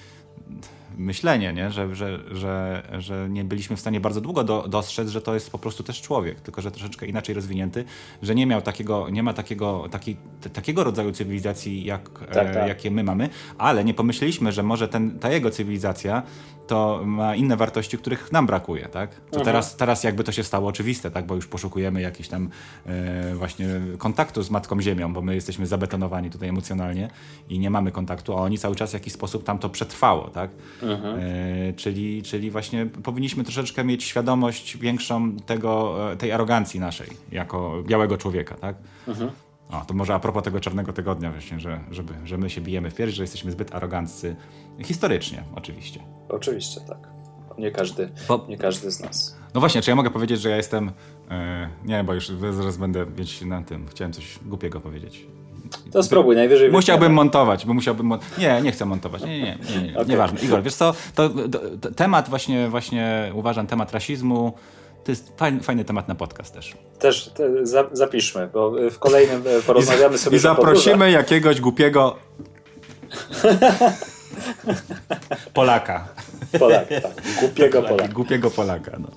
[0.99, 1.71] myślenie, nie?
[1.71, 5.51] Że, że, że, że nie byliśmy w stanie bardzo długo do, dostrzec, że to jest
[5.51, 7.85] po prostu też człowiek, tylko że troszeczkę inaczej rozwinięty,
[8.23, 12.55] że nie miał takiego, nie ma takiego, taki, t- takiego rodzaju cywilizacji, jak, Tak, e,
[12.55, 12.69] tak.
[12.69, 13.29] jakie my mamy,
[13.59, 16.23] ale nie pomyśleliśmy, że może ten, ta jego cywilizacja
[16.67, 19.15] to ma inne wartości, których nam brakuje, tak?
[19.15, 19.45] To Mhm.
[19.45, 21.27] teraz, teraz jakby to się stało oczywiste, tak?
[21.27, 22.49] Bo już poszukujemy jakiś tam
[22.87, 23.67] e, właśnie
[23.99, 27.11] kontaktu z Matką Ziemią, bo my jesteśmy zabetonowani tutaj emocjonalnie
[27.49, 30.51] i nie mamy kontaktu, a oni cały czas w jakiś sposób tam to przetrwało, tak?
[30.85, 31.19] Mhm.
[31.21, 37.83] E, czyli, czyli właśnie powinniśmy troszeczkę mieć świadomość większą tego, e, tej arogancji naszej, jako
[37.87, 38.77] białego człowieka, tak?
[39.09, 39.31] Mhm.
[39.71, 42.91] O, to może a propos tego czarnego tygodnia właśnie, że, żeby, że my się bijemy
[42.91, 44.37] w pierś, że jesteśmy zbyt aroganccy
[44.83, 46.01] historycznie oczywiście.
[46.29, 47.09] Oczywiście, tak.
[47.59, 48.47] nie każdy, bo...
[48.49, 49.37] nie każdy z nas.
[49.55, 50.85] No właśnie, czy ja mogę powiedzieć, że ja jestem.
[51.31, 51.37] Yy,
[51.85, 53.87] nie, bo już zaraz będę mieć na tym.
[53.89, 55.27] Chciałem coś głupiego powiedzieć.
[55.93, 58.07] To spróbuj, najwyżej Musiałbym montować, bo musiałbym.
[58.07, 59.23] Mon nie, nie chcę montować.
[59.23, 59.93] Nie, nie, nie, nie, nie.
[59.93, 60.07] Okay.
[60.07, 60.41] nieważne.
[60.41, 64.53] Igor, wiesz co, to, to, to, temat właśnie, właśnie uważam, temat rasizmu.
[65.05, 66.75] To jest fajny, fajny temat na podcast też.
[66.99, 70.37] Też te, za, zapiszmy, bo w kolejnym e, porozmawiamy sobie.
[70.37, 72.17] I zaprosimy jakiegoś głupiego
[75.55, 76.09] Polaka.
[76.59, 77.13] Polaka, tak.
[77.41, 78.09] Głupiego Polaka.
[78.09, 79.09] Głupiego Polaka, no.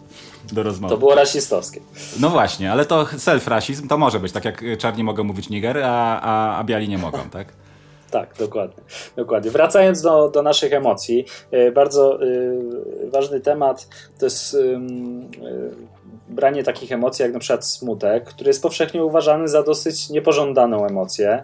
[0.54, 0.94] Do rozmowy.
[0.94, 1.82] To było rasistowskie.
[2.20, 6.22] No właśnie, ale to self-rasizm to może być, tak jak czarni mogą mówić niger, a,
[6.22, 7.48] a, a biali nie mogą, tak?
[8.12, 8.84] Tak, dokładnie.
[9.16, 9.52] dokładnie.
[9.52, 13.88] Wracając do, do naszych emocji, e, bardzo y, ważny temat
[14.20, 14.80] to jest y,
[16.30, 21.44] branie takich emocji jak na przykład smutek, który jest powszechnie uważany za dosyć niepożądaną emocję.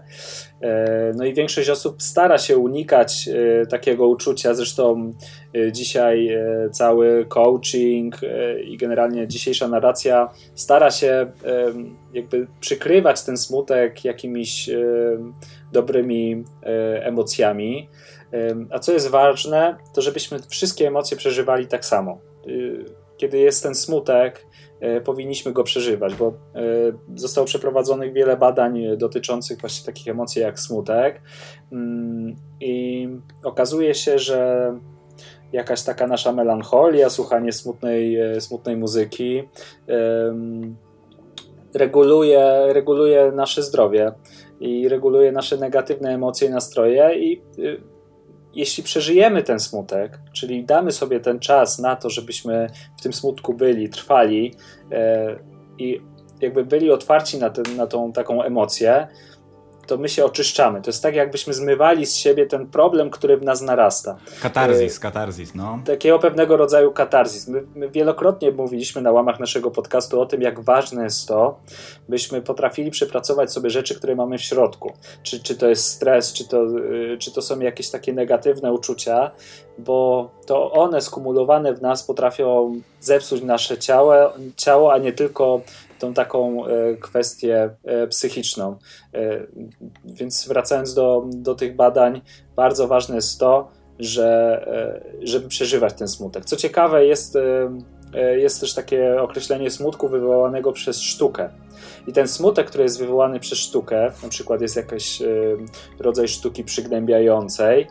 [0.61, 4.53] E, no i większość osób stara się unikać e, takiego uczucia.
[4.53, 5.13] Zresztą
[5.55, 6.37] e, dzisiaj
[6.71, 8.15] cały coaching
[8.65, 11.31] i generalnie dzisiejsza narracja stara się
[12.13, 14.69] jakby przykrywać ten smutek jakimiś
[15.71, 16.43] dobrymi
[17.01, 17.89] emocjami.
[18.69, 22.17] A co jest ważne, to żebyśmy wszystkie emocje przeżywali tak samo.
[23.17, 24.45] Kiedy jest ten smutek,
[25.01, 26.33] powinniśmy go przeżywać, bo e,
[27.15, 31.21] zostało przeprowadzonych wiele badań dotyczących właśnie takich emocji jak smutek.
[31.71, 33.07] Mm, i
[33.43, 34.73] okazuje się, że
[35.51, 39.43] jakaś taka nasza melancholia, słuchanie smutnej, e, smutnej muzyki
[41.73, 44.11] reguluje, reguluje nasze zdrowie
[44.59, 47.41] i reguluje nasze negatywne emocje i nastroje i
[48.55, 53.53] jeśli przeżyjemy ten smutek, czyli damy sobie ten czas na to, żebyśmy w tym smutku
[53.53, 54.55] byli, trwali
[54.91, 55.35] e,
[55.77, 56.01] i
[56.41, 59.07] jakby byli otwarci na, ten, na tą taką emocję,
[59.87, 60.81] to my się oczyszczamy.
[60.81, 64.17] To jest tak, jakbyśmy zmywali z siebie ten problem, który w nas narasta.
[64.41, 65.79] Katarzis, e, katarzis, no.
[65.85, 67.47] Takiego pewnego rodzaju katarzis.
[67.47, 71.59] My, my, wielokrotnie mówiliśmy na łamach naszego podcastu o tym, jak ważne jest to,
[72.09, 74.93] byśmy potrafili przepracować sobie rzeczy, które mamy w środku.
[75.23, 79.31] Czy, czy to jest stres, czy to, y, czy to są jakieś takie negatywne uczucia,
[79.77, 84.13] bo to one skumulowane w nas potrafią zepsuć nasze ciało,
[84.57, 85.61] ciało a nie tylko
[86.03, 88.77] tą taką e, kwestię e, psychiczną.
[89.13, 89.39] E,
[90.05, 92.21] więc wracając do, do tych badań,
[92.55, 94.67] bardzo ważne jest to, że,
[95.21, 96.45] żeby przeżywać ten smutek.
[96.45, 97.37] Co ciekawe, jest,
[98.35, 101.49] jest też takie określenie smutku wywołanego przez sztukę.
[102.07, 105.21] I ten smutek, który jest wywołany przez sztukę, na przykład jest jakiś
[105.99, 107.87] rodzaj sztuki przygnębiającej,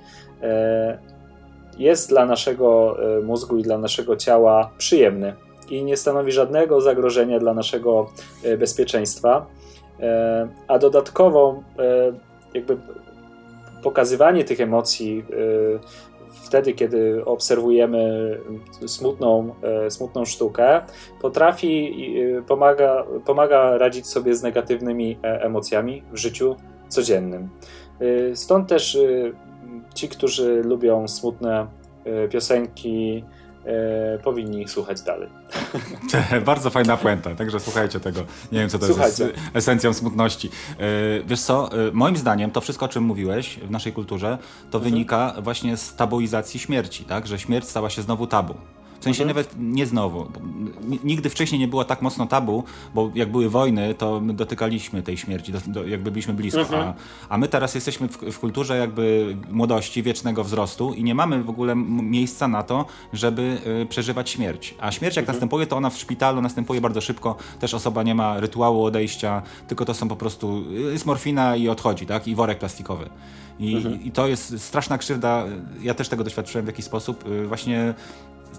[1.79, 5.35] jest dla naszego mózgu i dla naszego ciała przyjemny
[5.73, 8.11] i nie stanowi żadnego zagrożenia dla naszego
[8.43, 9.47] e, bezpieczeństwa.
[10.01, 12.13] E, a dodatkowo e,
[12.55, 12.77] jakby
[13.83, 15.25] pokazywanie tych emocji
[16.45, 18.39] wtedy, kiedy obserwujemy
[18.87, 19.55] smutną,
[19.89, 20.81] smutną sztukę,
[21.21, 21.95] potrafi,
[22.49, 26.57] pomaga, pomaga radzić sobie z negatywnymi emocjami w życiu
[26.89, 27.49] codziennym.
[28.35, 28.99] Stąd też
[29.95, 31.67] ci, którzy lubią smutne
[32.31, 33.25] piosenki,
[33.65, 35.29] e, powinni słuchać dalej.
[36.45, 38.21] Bardzo fajna puenta, także słuchajcie tego.
[38.53, 39.25] Nie wiem, co to Słuchajcie.
[39.25, 40.51] jest esencją smutności.
[40.79, 44.39] E, wiesz co, e, moim zdaniem to wszystko, o czym mówiłeś w naszej kulturze,
[44.71, 44.85] to mhm.
[44.85, 47.27] wynika właśnie z tabuizacji śmierci, tak?
[47.27, 48.55] Że śmierć stała się znowu tabu.
[49.03, 49.37] W sensie mhm.
[49.37, 50.27] nawet nie znowu.
[51.05, 55.19] Nigdy wcześniej nie było tak mocno tabu, bo jak były wojny, to my dotykaliśmy tej
[55.19, 56.61] śmierci, do, do, jakby byliśmy blisko.
[56.61, 56.83] Mhm.
[56.83, 56.95] A,
[57.29, 61.51] a my teraz jesteśmy w, w, kulturze jakby młodości, wiecznego wzrostu i nie mamy w
[61.51, 64.75] ogóle miejsca na to, żeby y, przeżywać śmierć.
[64.81, 65.37] A śmierć jak mhm.
[65.37, 67.37] następuje, to ona w szpitalu następuje bardzo szybko.
[67.61, 71.69] Też osoba nie ma rytuału odejścia, tylko to są po prostu, y, jest morfina i
[71.69, 72.29] odchodzi, tak?
[72.29, 73.09] I worek plastikowy.
[73.59, 74.03] I, mhm.
[74.03, 75.45] I, to jest straszna krzywda.
[75.83, 77.27] Ja też tego doświadczyłem w jakiś sposób.
[77.27, 77.95] Y, właśnie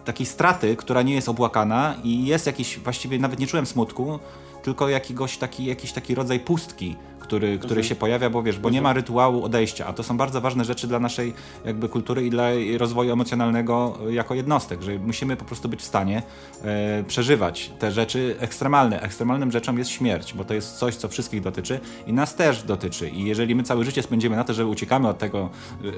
[0.06, 4.20] takiej straty, która nie jest obłakana i jest jakiś, właściwie nawet nie czułem smutku,
[4.64, 7.84] tylko jakiegoś taki, jakiś taki rodzaj pustki, który, który mhm.
[7.84, 8.96] się pojawia, bo wiesz, bo nie ma mhm.
[8.96, 11.34] rytuału odejścia, a to są bardzo ważne rzeczy dla naszej
[11.66, 16.24] jakby kultury i dla rozwoju emocjonalnego jako jednostek, że musimy po prostu być w stanie
[16.64, 19.02] e, przeżywać te rzeczy ekstremalne.
[19.02, 23.10] Ekstremalnym rzeczą jest śmierć, bo to jest coś, co wszystkich dotyczy i nas też dotyczy.
[23.10, 25.50] I jeżeli my całe życie spędzimy na to, że uciekamy od tego,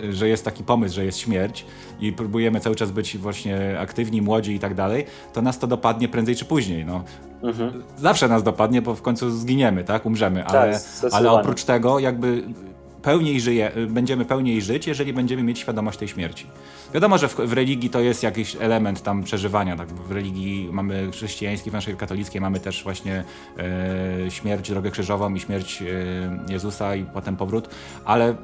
[0.03, 1.65] e, że jest taki pomysł, że jest śmierć
[1.99, 6.07] i próbujemy cały czas być właśnie aktywni, młodzi i tak dalej, to nas to dopadnie
[6.07, 6.85] prędzej czy później.
[6.85, 7.03] No.
[7.45, 7.83] Mhm.
[7.97, 10.05] Zawsze nas dopadnie, bo w końcu zginiemy, tak?
[10.05, 10.79] Umrzemy, tak, ale,
[11.11, 12.43] ale oprócz tego jakby
[13.01, 16.47] pełniej żyje, będziemy pełniej żyć, jeżeli będziemy mieć świadomość tej śmierci.
[16.93, 19.75] Wiadomo, że w, w, religii to jest jakiś element tam przeżywania.
[19.75, 19.87] Tak?
[19.87, 23.23] W religii mamy chrześcijańskiej, w naszej katolickiej mamy też właśnie
[23.57, 25.85] e, śmierć, drogę krzyżową i śmierć e,
[26.53, 27.69] Jezusa i potem powrót,
[28.05, 28.35] ale e,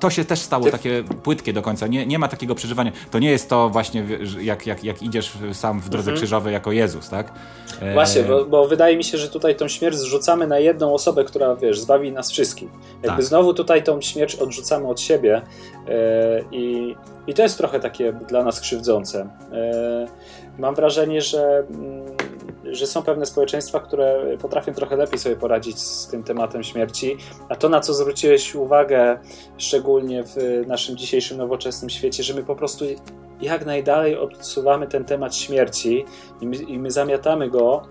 [0.00, 1.86] to się też stało takie płytkie do końca.
[1.86, 2.92] Nie, nie ma takiego przeżywania.
[3.10, 4.06] To nie jest to właśnie,
[4.40, 6.16] jak, jak, jak idziesz sam w drodze mhm.
[6.16, 7.32] krzyżowej jako Jezus, tak?
[7.80, 7.94] E...
[7.94, 11.56] Właśnie, bo, bo, wydaje mi się, że tutaj tą śmierć zrzucamy na jedną osobę, która,
[11.56, 12.68] wiesz, zbawi nas wszystkich.
[13.02, 13.24] Jakby tak.
[13.24, 15.42] znowu tutaj tą śmierć odrzucamy od siebie
[15.88, 19.28] e, i, i to jest trochę takie dla nas krzywdzące.
[19.52, 20.06] E,
[20.58, 22.16] mam wrażenie, że mm,
[22.70, 27.16] że są pewne społeczeństwa, które potrafią trochę lepiej sobie poradzić z tym tematem śmierci,
[27.48, 29.18] a to, na co zwróciłeś uwagę,
[29.58, 32.84] szczególnie w naszym dzisiejszym nowoczesnym świecie, że my po prostu
[33.40, 36.04] jak najdalej odsuwamy ten temat śmierci
[36.40, 37.82] i my, i my zamiatamy go,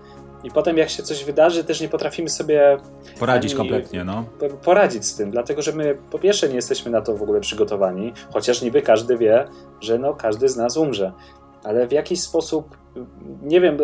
[0.44, 2.78] i potem jak się coś wydarzy, też nie potrafimy sobie
[3.18, 4.24] poradzić kompletnie, no.
[4.64, 8.12] Poradzić z tym, dlatego że my po pierwsze nie jesteśmy na to w ogóle przygotowani,
[8.32, 9.48] chociaż niby każdy wie,
[9.80, 11.12] że no każdy z nas umrze.
[11.64, 12.76] Ale w jakiś sposób
[13.42, 13.78] nie wiem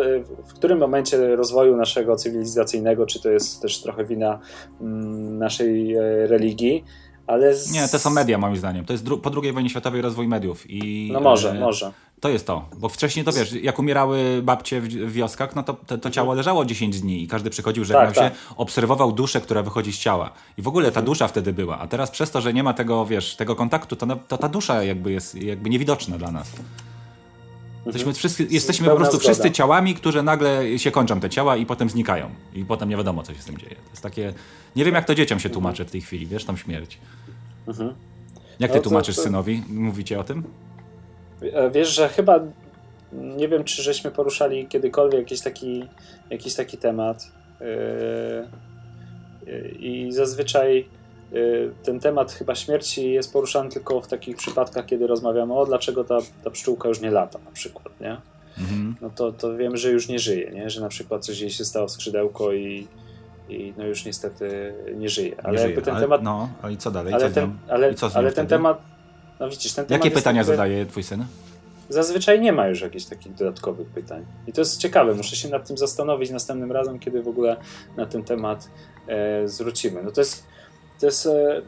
[0.47, 4.39] w którym momencie rozwoju naszego cywilizacyjnego, czy to jest też trochę wina
[4.81, 6.83] mm, naszej e, religii,
[7.27, 7.55] ale.
[7.55, 7.71] Z...
[7.71, 8.85] Nie, to są media, moim zdaniem.
[8.85, 10.69] To jest po II wojnie światowej rozwój mediów.
[10.69, 11.91] I, no może, e, może.
[12.19, 15.97] To jest to, bo wcześniej to wiesz, jak umierały babcie w, wioskach, no to, to,
[15.97, 18.33] to ciało leżało 10 dni i każdy przychodził, żegnał tak, się, tak.
[18.57, 20.31] obserwował duszę, która wychodzi z ciała.
[20.57, 23.05] I w ogóle ta dusza wtedy była, a teraz przez to, że nie ma tego,
[23.05, 26.51] wiesz, tego kontaktu, to, to ta dusza jakby jest jakby niewidoczna dla nas.
[27.85, 28.15] Jesteśmy, mhm.
[28.15, 29.33] wszyscy, jesteśmy po prostu zgoda.
[29.33, 32.29] wszyscy ciałami, które nagle się kończą te ciała i potem znikają.
[32.53, 33.75] I potem nie wiadomo, co się z tym dzieje.
[33.75, 34.33] To jest takie.
[34.75, 36.97] Nie wiem, jak to dzieciom się tłumaczy w tej chwili, wiesz, tam śmierć.
[37.67, 37.93] Mhm.
[38.59, 39.63] Jak ty no, tłumaczysz to, synowi?
[39.69, 40.43] Mówicie o tym?
[41.41, 42.39] E, wiesz, że chyba
[43.13, 45.85] nie wiem, czy żeśmy poruszali kiedykolwiek jakiś taki,
[46.29, 47.31] jakiś taki temat.
[47.59, 48.47] Yy,
[49.79, 50.85] I zazwyczaj
[51.83, 56.17] ten temat chyba śmierci jest poruszany tylko w takich przypadkach, kiedy rozmawiamy o dlaczego ta,
[56.43, 58.17] ta pszczółka już nie lata na przykład, nie?
[58.59, 58.95] Mhm.
[59.01, 60.69] No to, to wiemy, że już nie żyje, nie?
[60.69, 62.87] Że na przykład coś jej się stało w skrzydełko i,
[63.49, 65.35] i no już niestety nie żyje.
[65.43, 65.85] Ale nie jakby żyje.
[65.85, 66.23] ten ale, temat...
[66.23, 67.13] No, i co dalej?
[67.13, 68.81] Ale co ten, ale, co ale ten temat...
[69.39, 70.53] No widzisz, ten temat Jakie pytania jakby...
[70.53, 71.25] zadaje twój syn?
[71.89, 74.25] Zazwyczaj nie ma już jakichś takich dodatkowych pytań.
[74.47, 77.57] I to jest ciekawe, muszę się nad tym zastanowić następnym razem, kiedy w ogóle
[77.97, 78.69] na ten temat
[79.07, 80.03] e, zwrócimy.
[80.03, 80.52] No to jest
[80.99, 81.61] to jest, e,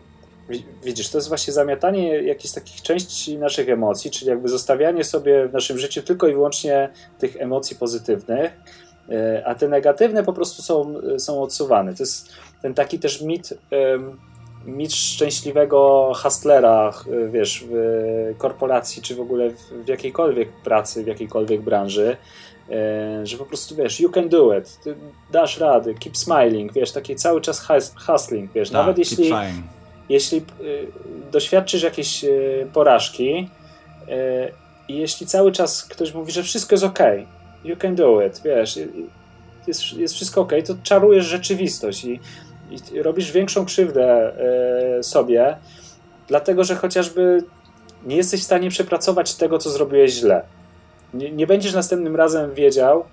[0.83, 5.53] widzisz, to jest właśnie zamiatanie jakichś takich części naszych emocji, czyli jakby zostawianie sobie w
[5.53, 8.51] naszym życiu tylko i wyłącznie tych emocji pozytywnych,
[9.09, 11.95] e, a te negatywne po prostu są, są odsuwane.
[11.95, 12.29] To jest
[12.61, 13.53] ten taki też mit,
[14.65, 16.93] mit szczęśliwego hustlera,
[17.29, 19.49] wiesz, w korporacji, czy w ogóle
[19.83, 22.17] w jakiejkolwiek pracy, w jakiejkolwiek branży,
[22.69, 24.95] E, że po prostu wiesz, you can do it, Ty
[25.31, 27.67] dasz rady, keep smiling, wiesz, taki cały czas
[28.07, 29.31] hustling, wiesz, tak, nawet jeśli,
[30.09, 30.43] jeśli y,
[31.31, 33.49] doświadczysz jakiejś y, porażki
[34.09, 34.51] y,
[34.87, 36.99] i jeśli cały czas ktoś mówi, że wszystko jest ok,
[37.63, 38.79] you can do it, wiesz,
[39.67, 42.19] jest, jest wszystko ok, to czarujesz rzeczywistość i,
[42.71, 44.33] i robisz większą krzywdę
[45.01, 45.57] sobie,
[46.27, 47.43] dlatego że chociażby
[48.05, 50.41] nie jesteś w stanie przepracować tego, co zrobiłeś źle.
[51.13, 53.03] Nie, nie będziesz następnym razem wiedział,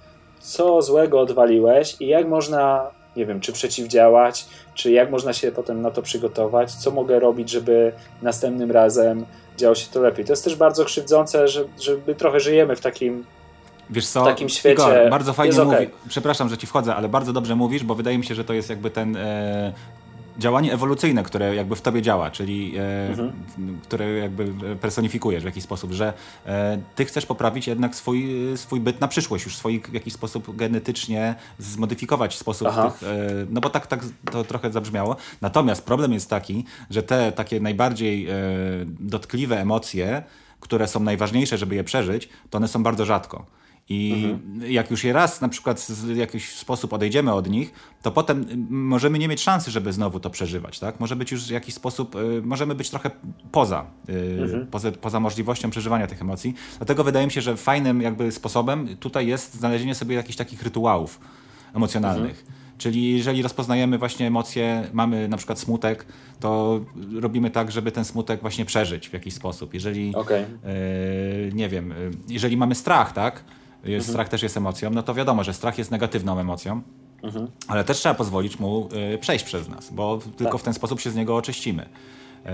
[0.40, 5.82] co złego odwaliłeś i jak można, nie wiem, czy przeciwdziałać, czy jak można się potem
[5.82, 10.24] na to przygotować, co mogę robić, żeby następnym razem działo się to lepiej.
[10.24, 13.24] To jest też bardzo krzywdzące, że, że my trochę żyjemy w takim
[13.92, 14.82] Wiesz co, w takim świecie.
[14.82, 15.88] Igor, bardzo fajnie mówi.
[16.08, 18.70] Przepraszam, że ci wchodzę, ale bardzo dobrze mówisz, bo wydaje mi się, że to jest
[18.70, 19.72] jakby ten e,
[20.38, 23.32] działanie ewolucyjne, które jakby w tobie działa, czyli e, mhm.
[23.82, 26.12] które jakby personifikujesz w jakiś sposób, że
[26.46, 30.56] e, ty chcesz poprawić jednak swój, swój byt na przyszłość, już swój w jakiś sposób
[30.56, 33.16] genetycznie zmodyfikować sposób tych, e,
[33.50, 35.16] no bo tak, tak to trochę zabrzmiało.
[35.40, 38.34] Natomiast problem jest taki, że te takie najbardziej e,
[39.00, 40.22] dotkliwe emocje,
[40.60, 43.46] które są najważniejsze, żeby je przeżyć, to one są bardzo rzadko.
[43.88, 44.72] I mhm.
[44.72, 49.18] jak już je raz na przykład w jakiś sposób odejdziemy od nich, to potem możemy
[49.18, 50.78] nie mieć szansy, żeby znowu to przeżywać.
[50.78, 51.00] Tak?
[51.00, 53.10] Może być już w jakiś sposób, y, możemy być trochę
[53.52, 54.66] poza, y, mhm.
[54.66, 56.54] poza, poza możliwością przeżywania tych emocji.
[56.78, 61.20] Dlatego wydaje mi się, że fajnym jakby sposobem tutaj jest znalezienie sobie jakichś takich rytuałów
[61.74, 62.40] emocjonalnych.
[62.40, 62.62] Mhm.
[62.78, 66.06] Czyli jeżeli rozpoznajemy właśnie emocje, mamy na przykład smutek,
[66.40, 66.80] to
[67.20, 69.74] robimy tak, żeby ten smutek właśnie przeżyć w jakiś sposób.
[69.74, 70.40] Jeżeli, okay.
[70.40, 71.94] yy, nie wiem,
[72.28, 73.44] jeżeli mamy strach, tak,
[73.84, 74.02] mhm.
[74.02, 76.82] strach też jest emocją, no to wiadomo, że strach jest negatywną emocją,
[77.22, 77.48] mhm.
[77.68, 80.60] ale też trzeba pozwolić mu y, przejść przez nas, bo tylko tak.
[80.60, 81.82] w ten sposób się z niego oczyścimy.
[81.82, 82.48] Y,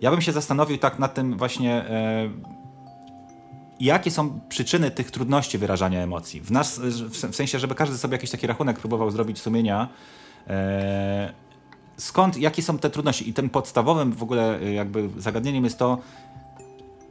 [0.00, 2.30] ja bym się zastanowił tak nad tym właśnie, y,
[3.80, 6.40] jakie są przyczyny tych trudności wyrażania emocji.
[6.40, 6.78] W, nas,
[7.10, 9.88] w sensie, żeby każdy sobie jakiś taki rachunek próbował zrobić sumienia,
[11.96, 13.28] skąd, jakie są te trudności.
[13.28, 15.98] I tym podstawowym w ogóle jakby zagadnieniem jest to,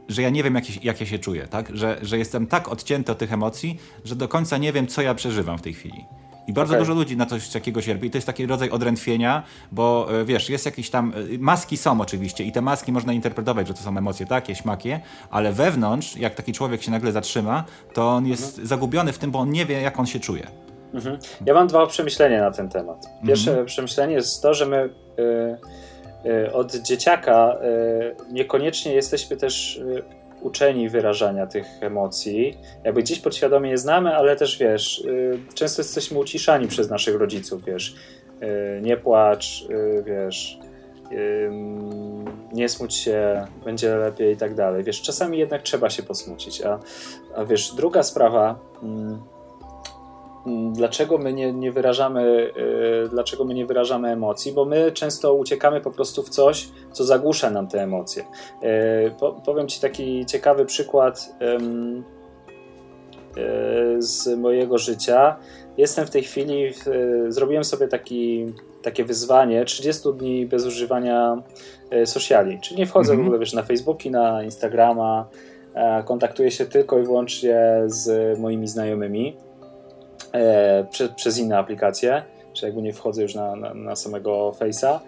[0.08, 1.76] że ja nie wiem, jak, jak ja się czuję, tak?
[1.76, 5.14] Że, że jestem tak odcięty od tych emocji, że do końca nie wiem, co ja
[5.14, 6.04] przeżywam w tej chwili.
[6.46, 6.78] I bardzo okay.
[6.78, 8.06] dużo ludzi na coś takiego cierpi.
[8.06, 9.42] I to jest taki rodzaj odrętwienia,
[9.72, 11.12] bo e, wiesz, jest jakiś tam.
[11.34, 15.00] E, maski są oczywiście i te maski można interpretować, że to są emocje takie, śmakie,
[15.30, 18.66] ale wewnątrz, jak taki człowiek się nagle zatrzyma, to on jest mhm.
[18.66, 20.46] zagubiony w tym, bo on nie wie, jak on się czuje.
[20.94, 21.18] Mhm.
[21.46, 23.06] Ja mam dwa przemyślenia na ten temat.
[23.26, 23.66] Pierwsze mhm.
[23.66, 24.90] przemyślenie jest to, że my.
[25.18, 25.87] Yy
[26.52, 27.58] od dzieciaka
[28.32, 29.80] niekoniecznie jesteśmy też
[30.40, 32.58] uczeni wyrażania tych emocji.
[32.84, 35.06] Jakby gdzieś podświadomie je znamy, ale też wiesz,
[35.54, 37.94] często jesteśmy uciszani przez naszych rodziców, wiesz.
[38.82, 39.64] Nie płacz,
[40.04, 40.58] wiesz.
[42.52, 44.84] Nie smuć się, będzie lepiej i tak dalej.
[44.84, 46.62] Wiesz, czasami jednak trzeba się posmucić.
[46.62, 46.78] A,
[47.36, 48.58] a wiesz, druga sprawa.
[50.72, 55.80] Dlaczego my nie, nie wyrażamy, yy, dlaczego my nie wyrażamy emocji, bo my często uciekamy
[55.80, 58.24] po prostu w coś, co zagłusza nam te emocje.
[58.62, 58.68] Yy,
[59.20, 62.02] po, powiem Ci taki ciekawy przykład yy,
[63.98, 65.36] z mojego życia.
[65.76, 66.72] Jestem w tej chwili,
[67.28, 68.46] zrobiłem sobie taki,
[68.82, 71.42] takie wyzwanie 30 dni bez używania
[71.92, 73.26] y, sociali, czyli nie wchodzę w mhm.
[73.26, 75.28] ogóle wiesz, na Facebooki, na Instagrama,
[76.04, 79.36] kontaktuję się tylko i wyłącznie z moimi znajomymi
[80.32, 84.98] e, prze, przez inne aplikacje, czy jakby nie wchodzę już na, na, na samego Face'a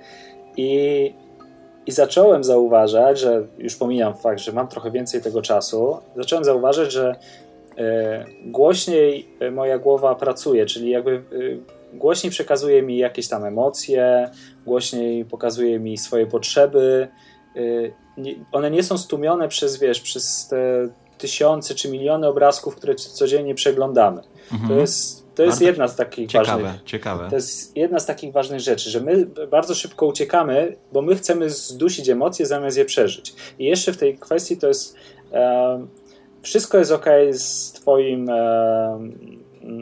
[0.56, 1.14] i,
[1.86, 6.92] i zacząłem zauważać, że już pomijam fakt, że mam trochę więcej tego czasu, zacząłem zauważyć,
[6.92, 7.16] że
[7.78, 14.30] e, głośniej moja głowa pracuje, czyli jakby e, głośniej przekazuje mi jakieś tam emocje,
[14.64, 17.08] głośniej pokazuje mi swoje potrzeby.
[17.56, 17.60] E,
[18.52, 20.88] one nie są stłumione przez, wiesz, przez te
[21.20, 24.22] tysiące czy miliony obrazków, które codziennie przeglądamy.
[24.52, 24.70] Mhm.
[24.70, 26.82] To jest, to jest jedna z takich ciekawe, ważnych.
[26.84, 27.26] Ciekawe.
[27.30, 31.50] To jest jedna z takich ważnych rzeczy, że my bardzo szybko uciekamy, bo my chcemy
[31.50, 33.34] zdusić emocje zamiast je przeżyć.
[33.58, 34.96] I jeszcze w tej kwestii to jest.
[35.32, 35.86] E,
[36.42, 38.98] wszystko jest ok z Twoim, e,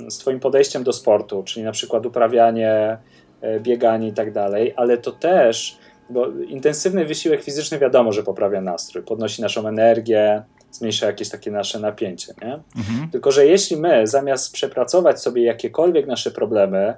[0.09, 2.99] z twoim podejściem do sportu, czyli na przykład uprawianie,
[3.41, 5.79] e, bieganie i tak dalej, ale to też,
[6.11, 11.81] bo intensywny wysiłek fizyczny wiadomo, że poprawia nastrój, podnosi naszą energię, zmniejsza jakieś takie nasze
[11.81, 12.35] napięcie.
[12.43, 12.61] Nie?
[12.77, 13.11] Mhm.
[13.13, 16.95] Tylko, że jeśli my zamiast przepracować sobie jakiekolwiek nasze problemy,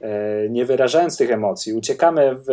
[0.00, 2.46] e, nie wyrażając tych emocji, uciekamy w,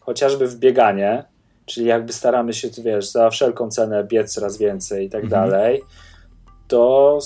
[0.00, 1.24] chociażby w bieganie,
[1.66, 5.50] czyli jakby staramy się, wiesz, za wszelką cenę biec coraz więcej i tak mhm.
[5.50, 5.82] dalej,
[6.68, 7.18] to,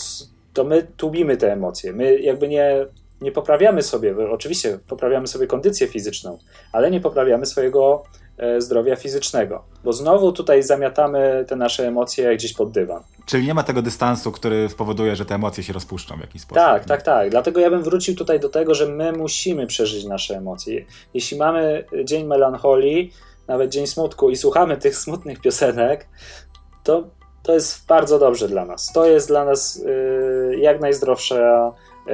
[0.53, 1.93] to my tłumimy te emocje.
[1.93, 2.87] My jakby nie,
[3.21, 6.39] nie poprawiamy sobie, oczywiście poprawiamy sobie kondycję fizyczną,
[6.73, 8.28] ale nie poprawiamy swojego E,
[8.59, 9.65] zdrowia fizycznego.
[9.85, 13.03] Bo znowu tutaj zamiatamy te nasze emocje gdzieś pod dywan.
[13.27, 16.65] Czyli nie ma tego dystansu, który spowoduje, że te emocje się rozpuszczą w jakiś sposób.
[16.65, 16.89] Tak, nie?
[16.89, 17.31] tak, tak.
[17.31, 20.85] Dlatego ja bym wrócił tutaj do tego, że my musimy przeżyć nasze emocje.
[21.15, 23.13] Jeśli mamy dzień melancholii,
[23.49, 26.09] nawet dzień smutku i słuchamy tych smutnych piosenek,
[26.85, 27.05] to,
[27.43, 28.93] to jest bardzo dobrze dla nas.
[28.93, 31.73] To jest dla nas y, jak najzdrowsza
[32.09, 32.11] y,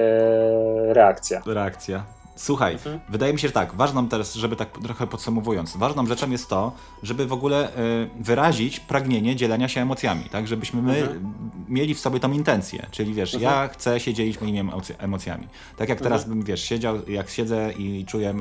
[0.95, 1.43] reakcja.
[1.47, 2.05] Reakcja.
[2.37, 3.01] Słuchaj, mhm.
[3.09, 6.73] wydaje mi się, że tak, ważną teraz, żeby tak trochę podsumowując, ważną rzeczą jest to,
[7.03, 11.35] żeby w ogóle y, wyrazić pragnienie dzielenia się emocjami, tak, żebyśmy my mhm.
[11.69, 13.53] mieli w sobie tą intencję, czyli wiesz, mhm.
[13.53, 15.49] ja chcę się dzielić moimi emocjami.
[15.77, 16.39] Tak jak teraz mhm.
[16.39, 18.35] bym, wiesz, siedział, jak siedzę i czuję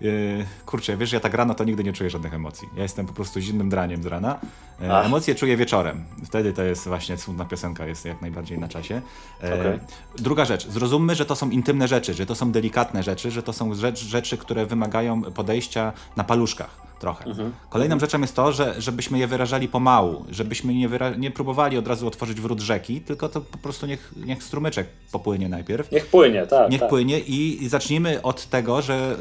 [0.00, 2.68] Yy, kurczę, wiesz, ja tak rano to nigdy nie czuję żadnych emocji.
[2.76, 4.38] Ja jestem po prostu zimnym draniem z rana.
[4.80, 6.04] Yy, emocje czuję wieczorem.
[6.24, 9.02] Wtedy to jest właśnie smutna piosenka, jest jak najbardziej na czasie.
[9.42, 9.80] Yy, okay.
[10.18, 13.52] Druga rzecz, zrozummy, że to są intymne rzeczy, że to są delikatne rzeczy, że to
[13.52, 17.24] są rzecz, rzeczy, które wymagają podejścia na paluszkach trochę.
[17.24, 17.52] Mhm.
[17.70, 18.00] Kolejną mhm.
[18.10, 22.40] rzeczą jest to, że, żebyśmy je wyrażali pomału, żebyśmy nie, nie próbowali od razu otworzyć
[22.40, 25.92] wrót rzeki, tylko to po prostu niech, niech strumyczek popłynie najpierw.
[25.92, 26.70] Niech płynie, tak.
[26.70, 26.88] Niech tak.
[26.88, 29.16] płynie i, i zacznijmy od tego, że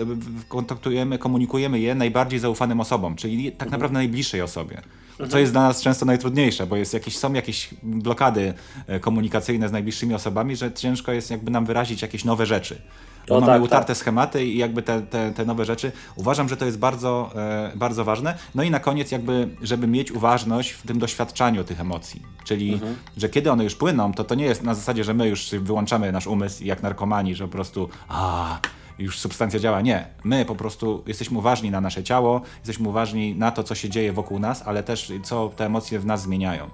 [0.47, 3.71] kontaktujemy, komunikujemy je najbardziej zaufanym osobom, czyli tak mhm.
[3.71, 4.81] naprawdę najbliższej osobie.
[5.11, 5.29] Mhm.
[5.29, 8.53] Co jest dla nas często najtrudniejsze, bo jest jakieś, są jakieś blokady
[8.87, 12.81] e, komunikacyjne z najbliższymi osobami, że ciężko jest jakby nam wyrazić jakieś nowe rzeczy.
[13.29, 13.97] No mamy tak, utarte tak.
[13.97, 15.91] schematy i jakby te, te, te, nowe rzeczy.
[16.15, 18.37] Uważam, że to jest bardzo, e, bardzo ważne.
[18.55, 22.21] No i na koniec jakby, żeby mieć uważność w tym doświadczaniu tych emocji.
[22.43, 22.95] Czyli, mhm.
[23.17, 26.11] że kiedy one już płyną, to to nie jest na zasadzie, że my już wyłączamy
[26.11, 28.59] nasz umysł jak narkomani, że po prostu a,
[28.99, 29.81] już substancja działa.
[29.81, 30.07] Nie.
[30.23, 34.13] My po prostu jesteśmy uważni na nasze ciało, jesteśmy uważni na to, co się dzieje
[34.13, 36.69] wokół nas, ale też co te emocje w nas zmieniają.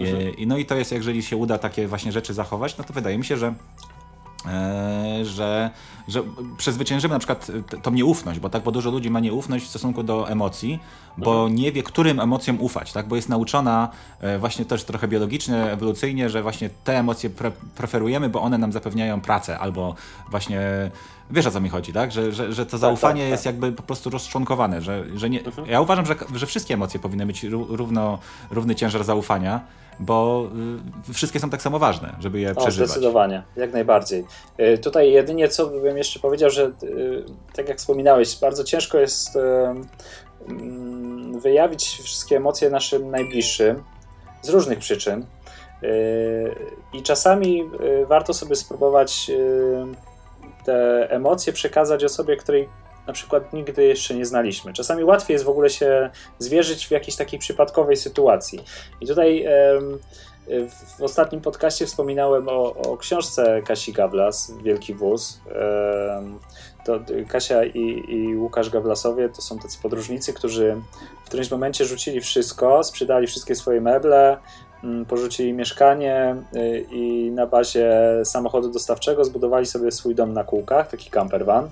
[0.00, 0.36] Mhm.
[0.36, 3.18] I, no i to jest, jeżeli się uda takie właśnie rzeczy zachować, no to wydaje
[3.18, 3.54] mi się, że
[5.22, 5.70] że,
[6.08, 6.22] że
[6.56, 7.50] przezwyciężymy na przykład
[7.82, 10.80] tą nieufność, bo tak, bo dużo ludzi ma nieufność w stosunku do emocji,
[11.18, 11.54] bo mhm.
[11.54, 13.88] nie wie, którym emocjom ufać, tak, bo jest nauczona
[14.20, 18.72] e, właśnie też trochę biologicznie, ewolucyjnie, że właśnie te emocje pre preferujemy, bo one nam
[18.72, 19.94] zapewniają pracę, albo
[20.30, 20.90] właśnie
[21.30, 22.12] Wiesz o co mi chodzi, tak?
[22.12, 24.82] Że, że, że to tak, zaufanie tak, tak, jest jakby po prostu rozczłonkowane.
[24.82, 25.68] Że, że nie, mhm.
[25.68, 28.18] Ja uważam, że, że wszystkie emocje powinny mieć równo,
[28.50, 29.60] równy ciężar zaufania,
[30.00, 30.48] bo
[31.10, 32.90] y, wszystkie są tak samo ważne, żeby je o, przeżywać.
[32.90, 34.24] Zdecydowanie, jak najbardziej.
[34.60, 37.24] Y, tutaj jedynie co bym jeszcze powiedział, że y,
[37.54, 39.38] tak jak wspominałeś, bardzo ciężko jest
[40.48, 43.82] mm, wyjawić wszystkie emocje naszym najbliższym
[44.42, 45.26] z różnych przyczyn.
[46.92, 47.70] I czasami
[48.06, 49.30] warto sobie spróbować
[50.66, 52.68] te emocje przekazać osobie, której
[53.06, 54.72] na przykład nigdy jeszcze nie znaliśmy.
[54.72, 58.64] Czasami łatwiej jest w ogóle się zwierzyć w jakiejś takiej przypadkowej sytuacji.
[59.00, 59.46] I tutaj
[60.98, 65.40] w ostatnim podcaście wspominałem o, o książce Kasi Gablas, Wielki Wóz.
[66.84, 70.76] To Kasia i, i Łukasz Gablasowie to są tacy podróżnicy, którzy
[71.24, 74.36] w którymś momencie rzucili wszystko, sprzedali wszystkie swoje meble,
[75.08, 77.90] porzucili mieszkanie y, i na bazie
[78.24, 81.68] samochodu dostawczego zbudowali sobie swój dom na kółkach, taki campervan.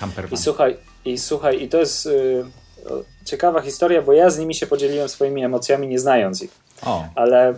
[0.00, 0.32] Campervan.
[0.32, 2.44] I słuchaj, i słuchaj, i to jest y,
[3.24, 6.50] ciekawa historia, bo ja z nimi się podzieliłem swoimi emocjami, nie znając ich.
[6.86, 7.04] O.
[7.14, 7.54] Ale y,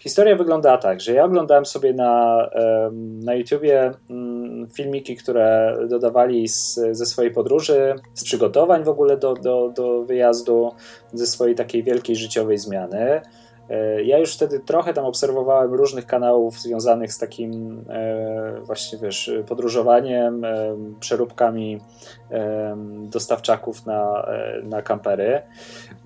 [0.00, 2.92] historia wygląda tak, że ja oglądałem sobie na, y,
[3.24, 3.94] na YouTubie y,
[4.74, 10.72] filmiki, które dodawali z, ze swojej podróży, z przygotowań w ogóle do, do, do wyjazdu,
[11.12, 13.20] ze swojej takiej wielkiej życiowej zmiany.
[13.70, 19.30] E, ja już wtedy trochę tam obserwowałem różnych kanałów związanych z takim e, właśnie, wiesz,
[19.48, 21.80] podróżowaniem, e, przeróbkami
[23.02, 24.26] dostawczaków na,
[24.62, 25.42] na kampery.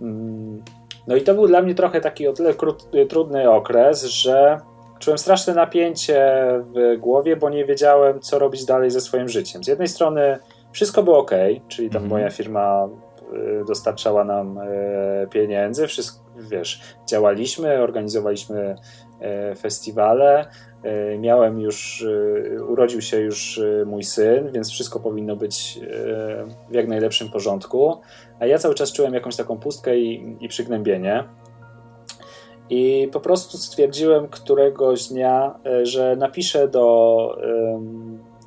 [0.00, 0.62] Mm,
[1.06, 2.54] no i to był dla mnie trochę taki o tyle
[3.08, 4.60] trudny okres, że
[5.04, 6.22] czułem straszne napięcie
[6.74, 9.64] w głowie, bo nie wiedziałem, co robić dalej ze swoim życiem.
[9.64, 10.38] Z jednej strony
[10.72, 11.30] wszystko było ok,
[11.68, 12.08] czyli tam -hmm.
[12.08, 12.88] moja firma
[13.66, 14.60] dostarczała nam
[15.30, 18.76] pieniędzy, wszystko wiesz, działaliśmy, organizowaliśmy
[19.20, 20.46] e, festiwale.
[21.18, 22.06] Miałem już,
[22.68, 25.80] urodził się już mój syn, więc wszystko powinno być
[26.70, 28.00] w jak najlepszym porządku.
[28.40, 31.24] A ja cały czas czułem jakąś taką pustkę i, i przygnębienie.
[32.70, 37.38] I po prostu stwierdziłem któregoś dnia, że napiszę do,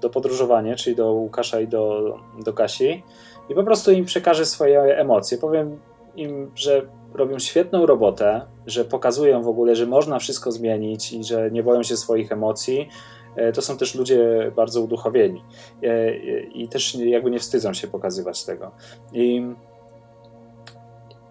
[0.01, 2.15] do podróżowania, czyli do Łukasza i do,
[2.45, 3.03] do Kasi,
[3.49, 5.37] i po prostu im przekażę swoje emocje.
[5.37, 5.79] Powiem
[6.15, 6.81] im, że
[7.13, 11.83] robią świetną robotę, że pokazują w ogóle, że można wszystko zmienić i że nie boją
[11.83, 12.89] się swoich emocji.
[13.35, 15.43] E, to są też ludzie bardzo uduchowieni
[15.83, 16.15] e,
[16.45, 18.71] i też jakby nie wstydzą się pokazywać tego.
[19.13, 19.47] I,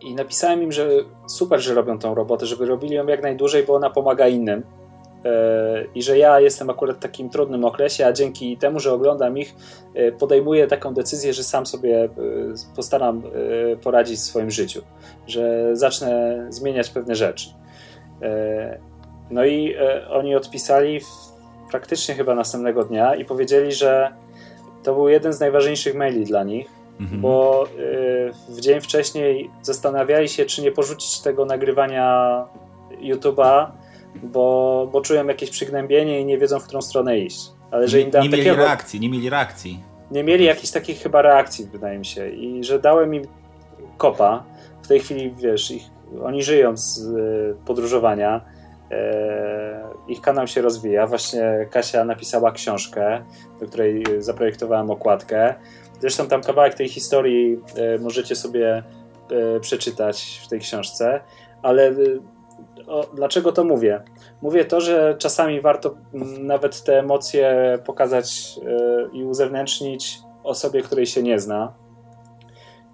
[0.06, 0.88] i napisałem im, że
[1.26, 4.62] super, że robią tą robotę, żeby robili ją jak najdłużej, bo ona pomaga innym.
[5.94, 9.54] I że ja jestem akurat w takim trudnym okresie, a dzięki temu, że oglądam ich,
[9.94, 12.08] e, podejmuję taką decyzję, że sam sobie e,
[12.76, 13.22] postaram
[13.72, 14.82] e, poradzić w swoim życiu,
[15.26, 17.50] że zacznę zmieniać pewne rzeczy.
[19.30, 19.74] No i
[20.10, 21.00] oni odpisali
[21.70, 24.12] praktycznie chyba następnego dnia i powiedzieli, że
[24.82, 27.20] to był jeden z najważniejszych maili dla nich, mhm.
[27.20, 27.64] bo
[28.48, 32.44] w dzień wcześniej zastanawiali się, czy nie porzucić tego nagrywania
[33.00, 33.66] YouTube'a
[34.22, 37.50] bo, bo czują jakieś przygnębienie i nie wiedzą, w którą stronę iść.
[37.70, 39.82] Ale że im dam nie mieli takiego, reakcji, nie mieli reakcji.
[40.10, 42.30] Nie mieli jakichś takich chyba reakcji, wydaje mi się.
[42.30, 43.22] I że dałem im
[43.96, 44.44] kopa.
[44.82, 45.82] W tej chwili, wiesz, ich,
[46.24, 48.40] oni żyją z y, podróżowania.
[48.90, 51.06] E, ich kanał się rozwija.
[51.06, 53.22] Właśnie Kasia napisała książkę,
[53.60, 55.54] do której zaprojektowałem okładkę.
[56.00, 58.82] Zresztą tam kawałek tej historii e, możecie sobie
[59.30, 61.20] e, przeczytać w tej książce,
[61.62, 61.94] ale
[62.86, 64.02] o, dlaczego to mówię?
[64.42, 68.58] Mówię to, że czasami warto mm, nawet te emocje pokazać
[69.12, 71.74] i uzewnętrznić osobie, której się nie zna.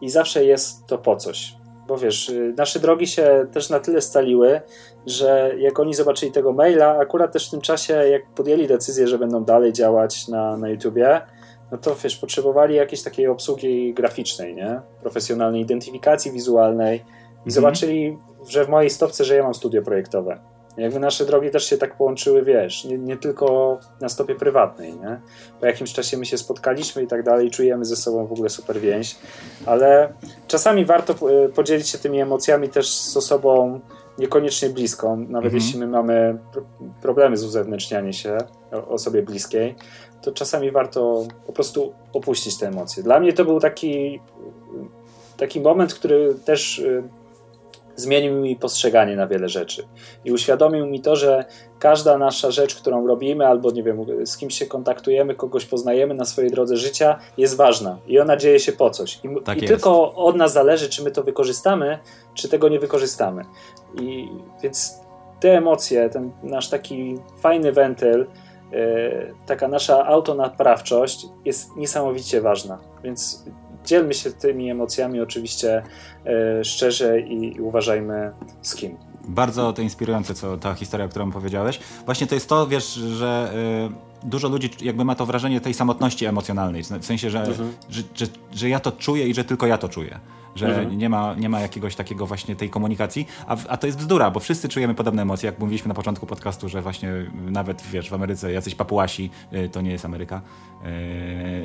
[0.00, 1.54] I zawsze jest to po coś.
[1.86, 4.60] Bo wiesz, yy, nasze drogi się też na tyle staliły,
[5.06, 9.18] że jak oni zobaczyli tego maila, akurat też w tym czasie, jak podjęli decyzję, że
[9.18, 11.20] będą dalej działać na, na YouTubie,
[11.72, 14.80] no to wiesz, potrzebowali jakiejś takiej obsługi graficznej, nie?
[15.00, 17.50] Profesjonalnej identyfikacji wizualnej i mhm.
[17.50, 18.18] zobaczyli
[18.48, 20.38] że w mojej stopce, że ja mam studio projektowe.
[20.76, 25.20] Jakby nasze drogi też się tak połączyły, wiesz, nie, nie, tylko na stopie prywatnej, nie?
[25.60, 28.80] Po jakimś czasie my się spotkaliśmy i tak dalej, czujemy ze sobą w ogóle super
[28.80, 29.16] więź,
[29.66, 30.12] ale
[30.46, 33.80] czasami warto e, podzielić się tymi emocjami też z osobą
[34.18, 35.54] niekoniecznie bliską, nawet mhm.
[35.54, 36.38] jeśli my mamy
[37.02, 38.38] problemy z uzewnętrznianiem się
[38.88, 39.74] osobie bliskiej,
[40.22, 43.02] to czasami warto po prostu opuścić te emocje.
[43.02, 44.20] Dla mnie to był taki,
[45.36, 47.02] taki moment, który też e,
[47.96, 49.88] zmienił mi postrzeganie na wiele rzeczy
[50.24, 51.44] i uświadomił mi to, że
[51.78, 56.24] każda nasza rzecz, którą robimy, albo nie wiem, z kimś się kontaktujemy, kogoś poznajemy na
[56.24, 59.20] swojej drodze życia, jest ważna i ona dzieje się po coś.
[59.24, 61.98] I, tak i tylko od nas zależy, czy my to wykorzystamy,
[62.34, 63.44] czy tego nie wykorzystamy.
[64.00, 64.28] I
[64.62, 65.00] więc
[65.40, 68.26] te emocje, ten nasz taki fajny wentyl,
[69.46, 72.78] taka nasza autonaprawczość jest niesamowicie ważna.
[73.04, 73.44] Więc
[73.84, 75.82] dzielmy się tymi emocjami oczywiście
[76.62, 78.96] szczerze i uważajmy z kim.
[79.24, 81.80] Bardzo to inspirujące, co ta historia, którą powiedziałeś.
[82.04, 83.52] Właśnie to jest to, wiesz, że
[84.24, 87.72] dużo ludzi jakby ma to wrażenie tej samotności emocjonalnej, w sensie, że, mhm.
[87.88, 90.20] że, że, że, ja to czuję i że tylko ja to czuję.
[90.54, 90.98] Że mhm.
[90.98, 94.40] nie, ma, nie ma jakiegoś takiego właśnie tej komunikacji, a, a to jest bzdura, bo
[94.40, 98.52] wszyscy czujemy podobne emocje, jak mówiliśmy na początku podcastu, że właśnie nawet, wiesz, w Ameryce
[98.52, 100.40] jacyś papuasi, y, to nie jest Ameryka,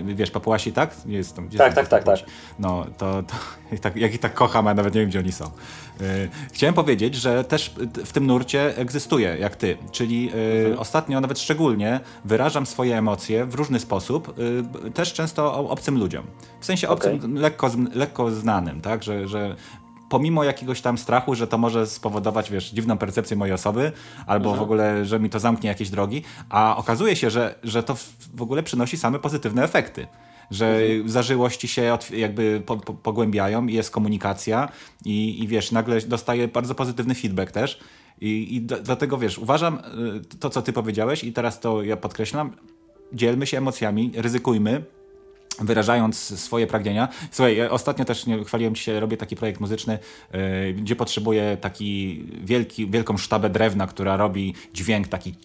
[0.06, 0.96] yy, wiesz, papuasi, tak?
[1.06, 2.20] Jest tam, tak, tak, tak, tak.
[2.60, 3.36] No, to, to
[3.72, 5.46] jak, tak, jak ich tak kocham, a nawet nie wiem, gdzie oni są.
[5.46, 6.06] Yy,
[6.54, 10.80] chciałem powiedzieć, że też w tym nurcie egzystuje, jak ty, czyli yy, mhm.
[10.80, 12.00] ostatnio, nawet szczególnie,
[12.48, 14.36] wyrażam swoje emocje w różny sposób,
[14.94, 16.26] też często obcym ludziom.
[16.60, 17.30] W sensie obcym, okay.
[17.30, 19.04] lekko, lekko znanym tak?
[19.04, 19.56] Że, że
[20.10, 23.92] pomimo jakiegoś tam strachu, że to może spowodować, wiesz, dziwną percepcję mojej osoby,
[24.28, 24.60] albo mhm.
[24.60, 27.96] w ogóle, że mi to zamknie jakieś drogi, a okazuje się, że, że to
[28.34, 30.08] w ogóle przynosi same pozytywne efekty
[30.52, 31.10] że mhm.
[31.10, 34.70] zażyłości się jakby po, po, pogłębiają i jest komunikacja
[35.06, 37.80] i, i wiesz, nagle dostaję bardzo pozytywny feedback też
[38.22, 39.80] i, i dlatego wiesz, uważam
[40.36, 42.52] y, to, co ty powiedziałeś i teraz to ja podkreślam,
[43.14, 44.84] dzielmy się emocjami, ryzykujmy,
[45.60, 47.08] wyrażając swoje pragnienia.
[47.32, 50.00] Słuchaj, ostatnio też nie, chwaliłem się, robię taki projekt muzyczny,
[50.34, 55.36] yy, gdzie potrzebuję taki wielki, wielką sztabę drewna, która robi dźwięk taki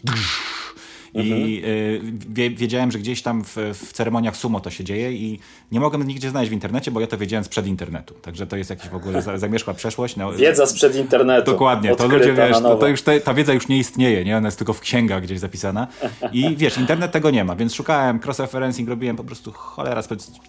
[1.14, 2.38] i mhm.
[2.38, 5.38] y, wiedziałem, że gdzieś tam w, w, ceremoniach sumo to się dzieje i
[5.72, 8.14] nie mogłem nigdzie znaleźć w internecie, bo ja to wiedziałem sprzed internetu.
[8.14, 10.16] Także to jest jakiś w ogóle zamieszkła przeszłość.
[10.16, 11.50] No, wiedza sprzed internetu.
[11.50, 11.96] Dokładnie.
[11.96, 14.36] To ludzie, wiesz, to, to już te, ta wiedza już nie istnieje, nie?
[14.36, 15.86] Ona jest tylko w księgach gdzieś zapisana.
[16.32, 20.02] I wiesz, internet tego nie ma, więc szukałem cross-referencing, robiłem po prostu cholera,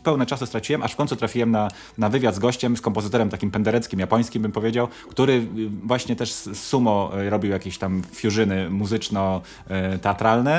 [0.04, 3.52] pełne czasu straciłem, aż w końcu trafiłem na, na wywiad z gościem, z kompozytorem takim
[3.52, 5.46] pendereckim, japońskim bym powiedział, który y,
[5.84, 10.53] właśnie też sumo y, robił jakieś tam fuzyny muzyczno-teatralne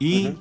[0.00, 0.36] i mhm.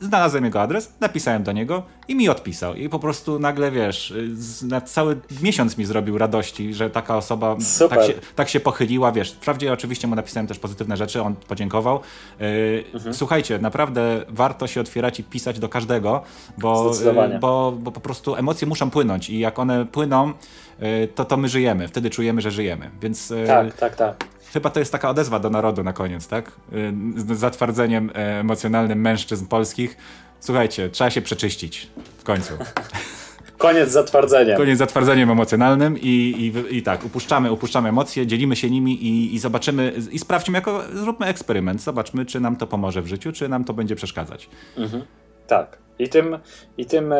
[0.00, 2.74] znalazłem jego adres, napisałem do niego i mi odpisał.
[2.74, 4.14] I po prostu nagle, wiesz,
[4.62, 7.56] na cały miesiąc mi zrobił radości, że taka osoba
[7.90, 9.32] tak się, tak się, pochyliła, wiesz.
[9.32, 12.00] Wprawdzie oczywiście mu napisałem też pozytywne rzeczy, on podziękował.
[12.40, 13.14] Yy, mhm.
[13.14, 16.22] Słuchajcie, naprawdę warto się otwierać i pisać do każdego,
[16.58, 16.92] bo,
[17.30, 20.32] yy, bo, bo po prostu emocje muszą płynąć i jak one płyną,
[20.80, 22.90] yy, to to my żyjemy, wtedy czujemy, że żyjemy.
[23.00, 24.32] Więc tak, tak, tak.
[24.52, 26.52] Chyba to jest taka odezwa do narodu na koniec, tak?
[27.16, 29.96] Z zatwardzeniem emocjonalnym mężczyzn polskich.
[30.40, 32.54] Słuchajcie, trzeba się przeczyścić w końcu.
[33.58, 34.56] Koniec zatwardzeniem.
[34.56, 39.38] Koniec zatwardzeniem emocjonalnym i, i, i tak, upuszczamy, upuszczamy emocje, dzielimy się nimi i, i
[39.38, 43.64] zobaczymy, i sprawdźmy, jako, zróbmy eksperyment, zobaczmy, czy nam to pomoże w życiu, czy nam
[43.64, 44.48] to będzie przeszkadzać.
[44.76, 45.02] Mhm.
[45.46, 45.78] Tak.
[45.98, 46.38] I tym,
[46.78, 47.18] i tym e,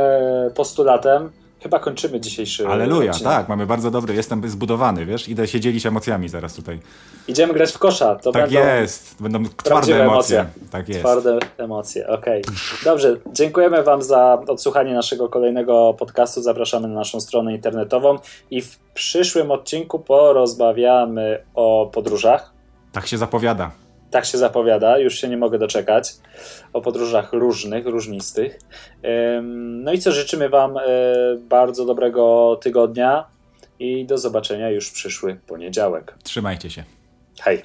[0.54, 1.30] postulatem
[1.62, 3.32] Chyba kończymy dzisiejszy Aleluja, odcinek.
[3.32, 6.80] tak, mamy bardzo dobry, jestem zbudowany, wiesz, idę się dzielić emocjami zaraz tutaj.
[7.28, 8.14] Idziemy grać w kosza.
[8.14, 10.40] To tak będą jest, będą twarde emocje.
[10.40, 10.68] emocje.
[10.70, 11.00] Tak jest.
[11.00, 12.42] Twarde emocje, okej.
[12.42, 12.54] Okay.
[12.84, 18.18] Dobrze, dziękujemy wam za odsłuchanie naszego kolejnego podcastu, zapraszamy na naszą stronę internetową
[18.50, 22.52] i w przyszłym odcinku porozmawiamy o podróżach.
[22.92, 23.81] Tak się zapowiada.
[24.12, 26.12] Tak się zapowiada, już się nie mogę doczekać.
[26.72, 28.58] O podróżach różnych, różnistych.
[29.52, 30.82] No i co, życzymy Wam e,
[31.48, 33.26] bardzo dobrego tygodnia
[33.78, 36.14] i do zobaczenia już w przyszły poniedziałek.
[36.22, 36.84] Trzymajcie się.
[37.40, 37.62] Hej.